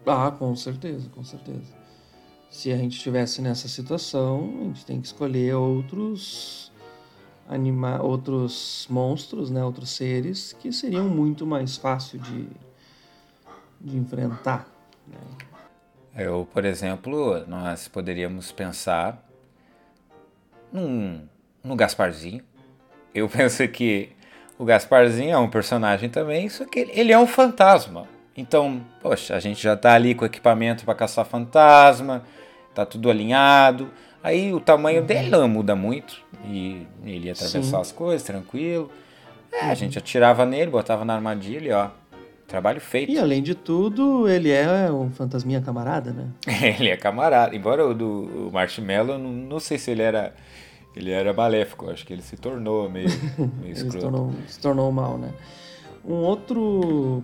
Ah, 0.07 0.31
com 0.31 0.55
certeza, 0.57 1.09
com 1.11 1.23
certeza. 1.25 1.81
Se 2.51 2.73
a 2.73 2.77
gente 2.77 2.97
estivesse 2.97 3.43
nessa 3.43 3.69
situação, 3.69 4.59
a 4.61 4.65
gente 4.65 4.87
tem 4.87 5.01
que 5.01 5.07
escolher 5.07 5.55
outros 5.55 6.71
anima 7.49 8.01
outros 8.01 8.87
monstros, 8.89 9.51
né, 9.51 9.65
outros 9.65 9.91
seres 9.91 10.53
que 10.53 10.73
seriam 10.73 11.09
muito 11.09 11.45
mais 11.45 11.77
fácil 11.77 12.21
de, 12.21 12.49
de 13.81 13.97
enfrentar. 13.97 14.69
Né? 15.07 15.19
Eu, 16.15 16.49
por 16.53 16.65
exemplo, 16.65 17.45
nós 17.47 17.89
poderíamos 17.89 18.53
pensar 18.53 19.29
num, 20.73 21.27
num 21.63 21.77
Gasparzinho. 21.77 22.45
Eu 23.13 23.27
penso 23.31 23.67
que 23.69 24.13
o 24.61 24.65
Gasparzinho 24.67 25.31
é 25.31 25.39
um 25.39 25.49
personagem 25.49 26.11
também, 26.11 26.47
só 26.51 26.67
que 26.67 26.81
ele 26.93 27.11
é 27.11 27.19
um 27.19 27.27
fantasma. 27.27 28.07
Então, 28.37 28.83
poxa, 29.01 29.35
a 29.35 29.41
gente 29.41 29.63
já 29.63 29.75
tá 29.75 29.95
ali 29.95 30.15
com 30.15 30.23
equipamento 30.23 30.85
para 30.85 30.95
caçar 30.95 31.25
fantasma, 31.25 32.23
tá 32.75 32.85
tudo 32.85 33.09
alinhado. 33.09 33.91
Aí 34.23 34.53
o 34.53 34.61
tamanho 34.61 35.03
dele 35.03 35.31
não 35.31 35.49
muda 35.49 35.75
muito 35.75 36.23
e 36.45 36.87
ele 37.03 37.29
ia 37.29 37.33
atravessar 37.33 37.63
Sim. 37.63 37.81
as 37.81 37.91
coisas 37.91 38.23
tranquilo. 38.23 38.91
É, 39.51 39.65
a 39.65 39.75
gente 39.75 39.97
atirava 39.97 40.45
nele, 40.45 40.71
botava 40.71 41.07
na 41.07 41.15
armadilha, 41.15 41.79
ó. 41.79 41.91
Trabalho 42.47 42.83
feito. 42.83 43.11
E 43.11 43.19
além 43.19 43.43
de 43.43 43.55
tudo, 43.55 44.29
ele 44.29 44.51
é 44.51 44.93
um 44.93 45.11
fantasminha 45.11 45.63
camarada, 45.63 46.13
né? 46.13 46.29
ele 46.79 46.91
é 46.91 46.99
camarada. 46.99 47.57
Embora 47.57 47.87
o 47.87 47.95
do 47.95 48.49
o 48.49 48.51
Marshmallow, 48.53 49.17
não, 49.17 49.31
não 49.31 49.59
sei 49.59 49.79
se 49.79 49.91
ele 49.91 50.03
era 50.03 50.35
ele 50.95 51.11
era 51.11 51.33
maléfico, 51.33 51.91
acho 51.91 52.07
que 52.07 52.13
ele 52.13 52.23
se 52.23 52.37
tornou 52.37 52.89
meio, 52.91 53.09
meio 53.61 53.73
escroto. 53.73 53.93
se, 53.93 54.01
tornou, 54.01 54.33
se 54.47 54.61
tornou 54.61 54.93
mal, 54.93 55.19
né? 55.19 55.33
Um 56.05 56.15
outro 56.15 57.23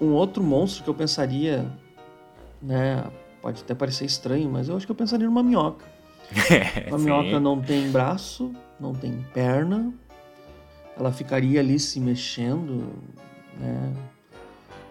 um 0.00 0.12
outro 0.12 0.42
monstro 0.42 0.84
que 0.84 0.90
eu 0.90 0.94
pensaria, 0.94 1.66
né, 2.62 3.04
pode 3.42 3.62
até 3.62 3.74
parecer 3.74 4.04
estranho, 4.04 4.48
mas 4.48 4.68
eu 4.68 4.76
acho 4.76 4.86
que 4.86 4.92
eu 4.92 4.96
pensaria 4.96 5.26
numa 5.26 5.42
minhoca. 5.42 5.84
Uma 6.88 6.98
minhoca 6.98 7.40
não 7.40 7.60
tem 7.60 7.90
braço, 7.90 8.52
não 8.78 8.92
tem 8.92 9.24
perna, 9.32 9.92
ela 10.96 11.10
ficaria 11.10 11.60
ali 11.60 11.78
se 11.78 11.98
mexendo, 11.98 12.92
né, 13.58 13.94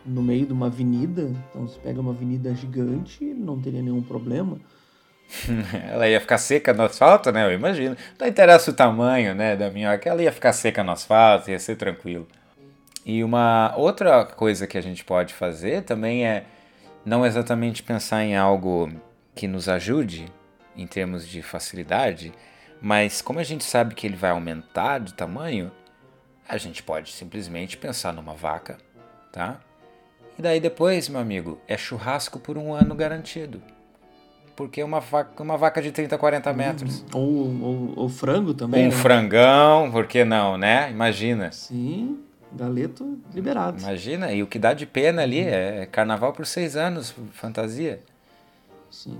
no 0.05 0.23
meio 0.23 0.45
de 0.45 0.53
uma 0.53 0.67
avenida. 0.67 1.31
Então, 1.49 1.67
se 1.67 1.77
pega 1.79 1.99
uma 1.99 2.11
avenida 2.11 2.55
gigante, 2.55 3.23
ele 3.23 3.39
não 3.39 3.59
teria 3.59 3.81
nenhum 3.81 4.01
problema. 4.01 4.57
ela 5.91 6.07
ia 6.07 6.19
ficar 6.19 6.37
seca 6.37 6.73
no 6.73 6.83
asfalto, 6.83 7.31
né? 7.31 7.45
Eu 7.45 7.53
imagino. 7.53 7.95
Não 8.19 8.27
interessa 8.27 8.71
o 8.71 8.73
tamanho, 8.73 9.35
né, 9.35 9.55
da 9.55 9.69
minhoca, 9.69 10.09
ela 10.09 10.21
ia 10.21 10.31
ficar 10.31 10.53
seca 10.53 10.83
no 10.83 10.91
asfalto, 10.91 11.51
ia 11.51 11.59
ser 11.59 11.75
tranquilo. 11.75 12.27
E 13.05 13.23
uma 13.23 13.73
outra 13.77 14.25
coisa 14.25 14.67
que 14.67 14.77
a 14.77 14.81
gente 14.81 15.03
pode 15.03 15.33
fazer 15.33 15.83
também 15.83 16.25
é 16.25 16.43
não 17.05 17.25
exatamente 17.25 17.81
pensar 17.81 18.23
em 18.23 18.35
algo 18.35 18.91
que 19.33 19.47
nos 19.47 19.69
ajude 19.69 20.31
em 20.75 20.85
termos 20.85 21.27
de 21.27 21.41
facilidade, 21.41 22.33
mas 22.81 23.21
como 23.21 23.39
a 23.39 23.43
gente 23.43 23.63
sabe 23.63 23.95
que 23.95 24.05
ele 24.05 24.15
vai 24.15 24.31
aumentar 24.31 24.99
de 24.99 25.13
tamanho, 25.13 25.71
a 26.47 26.57
gente 26.57 26.83
pode 26.83 27.11
simplesmente 27.11 27.77
pensar 27.77 28.13
numa 28.13 28.33
vaca, 28.33 28.77
tá? 29.31 29.59
E 30.37 30.41
daí 30.41 30.59
depois, 30.59 31.09
meu 31.09 31.19
amigo, 31.19 31.59
é 31.67 31.77
churrasco 31.77 32.39
por 32.39 32.57
um 32.57 32.73
ano 32.73 32.93
garantido. 32.93 33.61
Porque 34.57 34.81
uma 34.81 34.99
vaca, 34.99 35.43
uma 35.43 35.55
vaca 35.55 35.79
de 35.79 35.91
30, 35.91 36.17
40 36.17 36.51
metros. 36.51 37.05
Ou, 37.13 37.23
ou, 37.61 37.93
ou 37.95 38.09
frango 38.09 38.55
também. 38.55 38.87
Um 38.87 38.89
né? 38.89 38.91
frangão, 38.91 39.91
por 39.91 40.07
que 40.07 40.25
não, 40.25 40.57
né? 40.57 40.89
Imagina. 40.89 41.51
Sim, 41.51 42.17
galeto 42.51 43.19
liberado. 43.31 43.79
Imagina, 43.79 44.33
e 44.33 44.41
o 44.41 44.47
que 44.47 44.57
dá 44.57 44.73
de 44.73 44.87
pena 44.87 45.21
ali 45.21 45.41
é 45.41 45.85
carnaval 45.85 46.33
por 46.33 46.43
seis 46.47 46.75
anos, 46.75 47.13
fantasia. 47.33 48.01
Sim. 48.89 49.19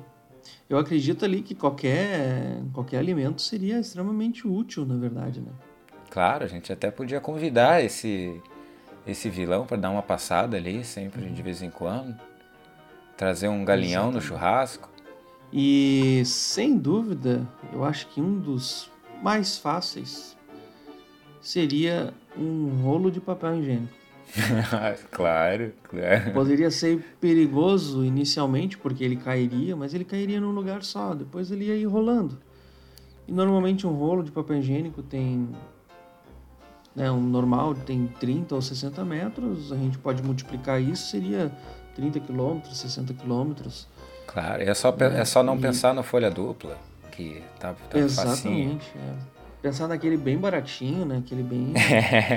Eu 0.67 0.80
acredito 0.80 1.23
ali 1.23 1.43
que 1.43 1.54
qualquer, 1.54 2.58
qualquer 2.73 2.97
alimento 2.97 3.39
seria 3.39 3.80
extremamente 3.80 4.47
útil, 4.47 4.88
na 4.88 4.97
verdade, 4.97 5.39
né? 5.39 5.52
Claro, 6.10 6.45
a 6.45 6.47
gente 6.47 6.73
até 6.73 6.89
podia 6.89 7.21
convidar 7.21 7.84
esse, 7.84 8.41
esse 9.06 9.30
vilão 9.30 9.67
para 9.67 9.78
dar 9.78 9.91
uma 9.91 10.02
passada 10.02 10.58
ali, 10.58 10.84
sempre 10.84 11.30
de 11.30 11.41
vez 11.43 11.62
em 11.62 11.69
quando. 11.69 12.19
Trazer 13.15 13.50
um 13.50 13.63
galinhão 13.63 14.10
Exatamente. 14.10 14.15
no 14.15 14.21
churrasco. 14.21 14.96
E 15.51 16.23
sem 16.25 16.77
dúvida, 16.77 17.47
eu 17.73 17.83
acho 17.83 18.07
que 18.07 18.21
um 18.21 18.38
dos 18.39 18.91
mais 19.23 19.57
fáceis 19.57 20.36
seria 21.41 22.13
um 22.38 22.81
rolo 22.81 23.10
de 23.10 23.19
papel 23.19 23.60
higiênico. 23.60 23.93
claro, 25.10 25.73
claro. 25.83 26.33
Poderia 26.33 26.69
ser 26.69 27.01
perigoso 27.21 28.03
inicialmente 28.03 28.77
porque 28.77 29.03
ele 29.03 29.15
cairia, 29.15 29.75
mas 29.75 29.93
ele 29.93 30.03
cairia 30.03 30.41
num 30.41 30.51
lugar 30.51 30.83
só, 30.83 31.13
depois 31.13 31.49
ele 31.49 31.65
ia 31.65 31.75
ir 31.75 31.86
rolando. 31.86 32.38
E 33.25 33.31
normalmente 33.31 33.88
um 33.88 33.93
rolo 33.93 34.23
de 34.23 34.31
papel 34.31 34.57
higiênico 34.57 35.01
tem 35.01 35.49
né, 36.97 37.12
um 37.12 37.21
normal 37.21 37.75
tem 37.75 38.07
30 38.19 38.55
ou 38.55 38.62
60 38.62 39.05
metros, 39.05 39.71
a 39.71 39.77
gente 39.77 39.99
pode 39.99 40.23
multiplicar 40.23 40.81
isso, 40.81 41.12
seria 41.12 41.51
30 41.95 42.19
quilômetros, 42.21 42.79
60 42.79 43.13
quilômetros. 43.13 43.88
Claro, 44.27 44.61
é 44.61 44.73
só, 44.73 44.95
é, 44.99 45.25
só 45.25 45.41
não 45.41 45.55
e... 45.55 45.61
pensar 45.61 45.93
na 45.93 46.03
folha 46.03 46.29
dupla, 46.29 46.77
que 47.11 47.41
tá, 47.59 47.73
tá 47.89 47.97
Exatamente, 47.97 48.85
é. 48.95 49.37
Pensar 49.61 49.87
naquele 49.87 50.17
bem 50.17 50.37
baratinho, 50.37 51.03
né? 51.03 51.17
Aquele 51.17 51.41
bem. 51.41 51.73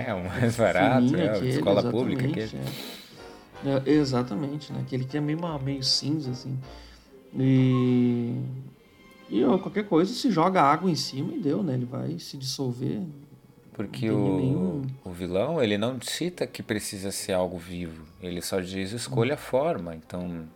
É, 0.08 0.14
o 0.14 0.24
mais 0.24 0.56
barato, 0.56 1.14
é, 1.14 1.28
aquele, 1.28 1.50
escola 1.50 1.82
pública. 1.90 2.26
Aquele. 2.26 2.56
É. 2.56 3.82
É, 3.84 3.92
exatamente, 3.92 4.72
né? 4.72 4.80
Aquele 4.80 5.04
que 5.04 5.18
é 5.18 5.20
meio, 5.20 5.38
meio 5.62 5.82
cinza, 5.82 6.30
assim. 6.30 6.58
E. 7.38 8.36
E 9.28 9.44
qualquer 9.62 9.84
coisa 9.84 10.12
se 10.12 10.30
joga 10.30 10.60
água 10.60 10.90
em 10.90 10.96
cima 10.96 11.34
e 11.34 11.38
deu, 11.38 11.62
né? 11.62 11.74
Ele 11.74 11.84
vai 11.84 12.18
se 12.18 12.36
dissolver. 12.36 13.02
Porque 13.72 14.10
o, 14.10 14.36
nenhum... 14.36 14.82
o 15.04 15.10
vilão, 15.10 15.62
ele 15.62 15.78
não 15.78 16.00
cita 16.00 16.46
que 16.46 16.62
precisa 16.62 17.12
ser 17.12 17.32
algo 17.32 17.56
vivo. 17.56 18.04
Ele 18.20 18.42
só 18.42 18.60
diz 18.60 18.92
escolha 18.92 19.34
a 19.34 19.38
forma. 19.38 19.94
Então, 19.94 20.48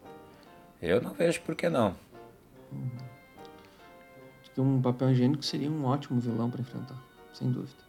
eu 0.84 1.00
não 1.00 1.12
vejo 1.12 1.40
por 1.42 1.54
que 1.54 1.68
não. 1.68 1.94
que 4.54 4.60
um 4.60 4.80
papel 4.80 5.10
higiênico 5.10 5.44
seria 5.44 5.70
um 5.70 5.84
ótimo 5.84 6.20
vilão 6.20 6.50
para 6.50 6.60
enfrentar, 6.60 6.96
sem 7.32 7.50
dúvida. 7.50 7.84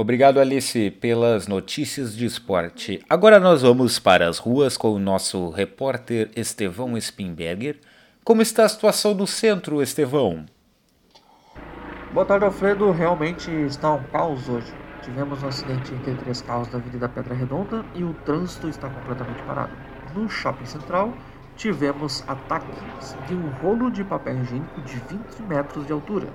Obrigado, 0.00 0.38
Alice, 0.38 0.92
pelas 0.92 1.48
notícias 1.48 2.16
de 2.16 2.24
esporte. 2.24 3.04
Agora 3.10 3.40
nós 3.40 3.62
vamos 3.62 3.98
para 3.98 4.28
as 4.28 4.38
ruas 4.38 4.76
com 4.76 4.92
o 4.92 4.98
nosso 4.98 5.50
repórter 5.50 6.30
Estevão 6.36 6.96
Spinberger. 6.96 7.80
Como 8.22 8.40
está 8.40 8.64
a 8.64 8.68
situação 8.68 9.12
no 9.12 9.26
centro, 9.26 9.82
Estevão? 9.82 10.46
Boa 12.12 12.24
tarde, 12.24 12.44
Alfredo. 12.44 12.92
Realmente 12.92 13.50
está 13.50 13.92
um 13.92 14.04
caos 14.04 14.48
hoje. 14.48 14.87
Tivemos 15.08 15.42
um 15.42 15.48
acidente 15.48 15.94
entre 15.94 16.14
três 16.16 16.42
carros 16.42 16.68
da 16.68 16.76
Avenida 16.76 17.08
Pedra 17.08 17.34
Redonda 17.34 17.82
e 17.94 18.04
o 18.04 18.12
trânsito 18.26 18.68
está 18.68 18.90
completamente 18.90 19.42
parado. 19.44 19.72
No 20.14 20.28
shopping 20.28 20.66
central, 20.66 21.14
tivemos 21.56 22.22
ataques 22.28 23.16
de 23.26 23.34
um 23.34 23.48
rolo 23.62 23.90
de 23.90 24.04
papel 24.04 24.42
higiênico 24.42 24.82
de 24.82 24.96
20 25.08 25.42
metros 25.48 25.86
de 25.86 25.94
altura. 25.94 26.28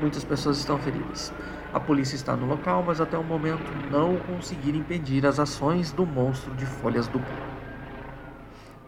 Muitas 0.00 0.24
pessoas 0.24 0.58
estão 0.58 0.76
feridas. 0.76 1.32
A 1.72 1.78
polícia 1.78 2.16
está 2.16 2.34
no 2.34 2.46
local, 2.46 2.82
mas 2.84 3.00
até 3.00 3.16
o 3.16 3.22
momento 3.22 3.70
não 3.92 4.16
conseguiram 4.16 4.80
impedir 4.80 5.24
as 5.24 5.38
ações 5.38 5.92
do 5.92 6.04
monstro 6.04 6.52
de 6.56 6.66
folhas 6.66 7.06
duplas. 7.06 7.38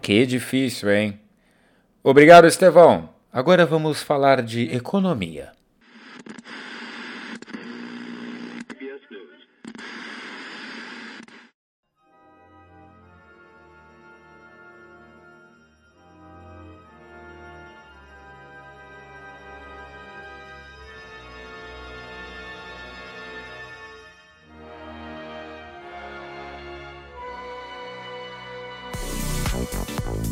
Que 0.01 0.27
difícil, 0.27 0.91
hein? 0.91 1.21
Obrigado, 2.03 2.49
Estevão. 2.49 3.11
Agora 3.33 3.65
vamos 3.65 4.03
falar 4.03 4.43
de 4.43 4.65
economia. 4.75 5.53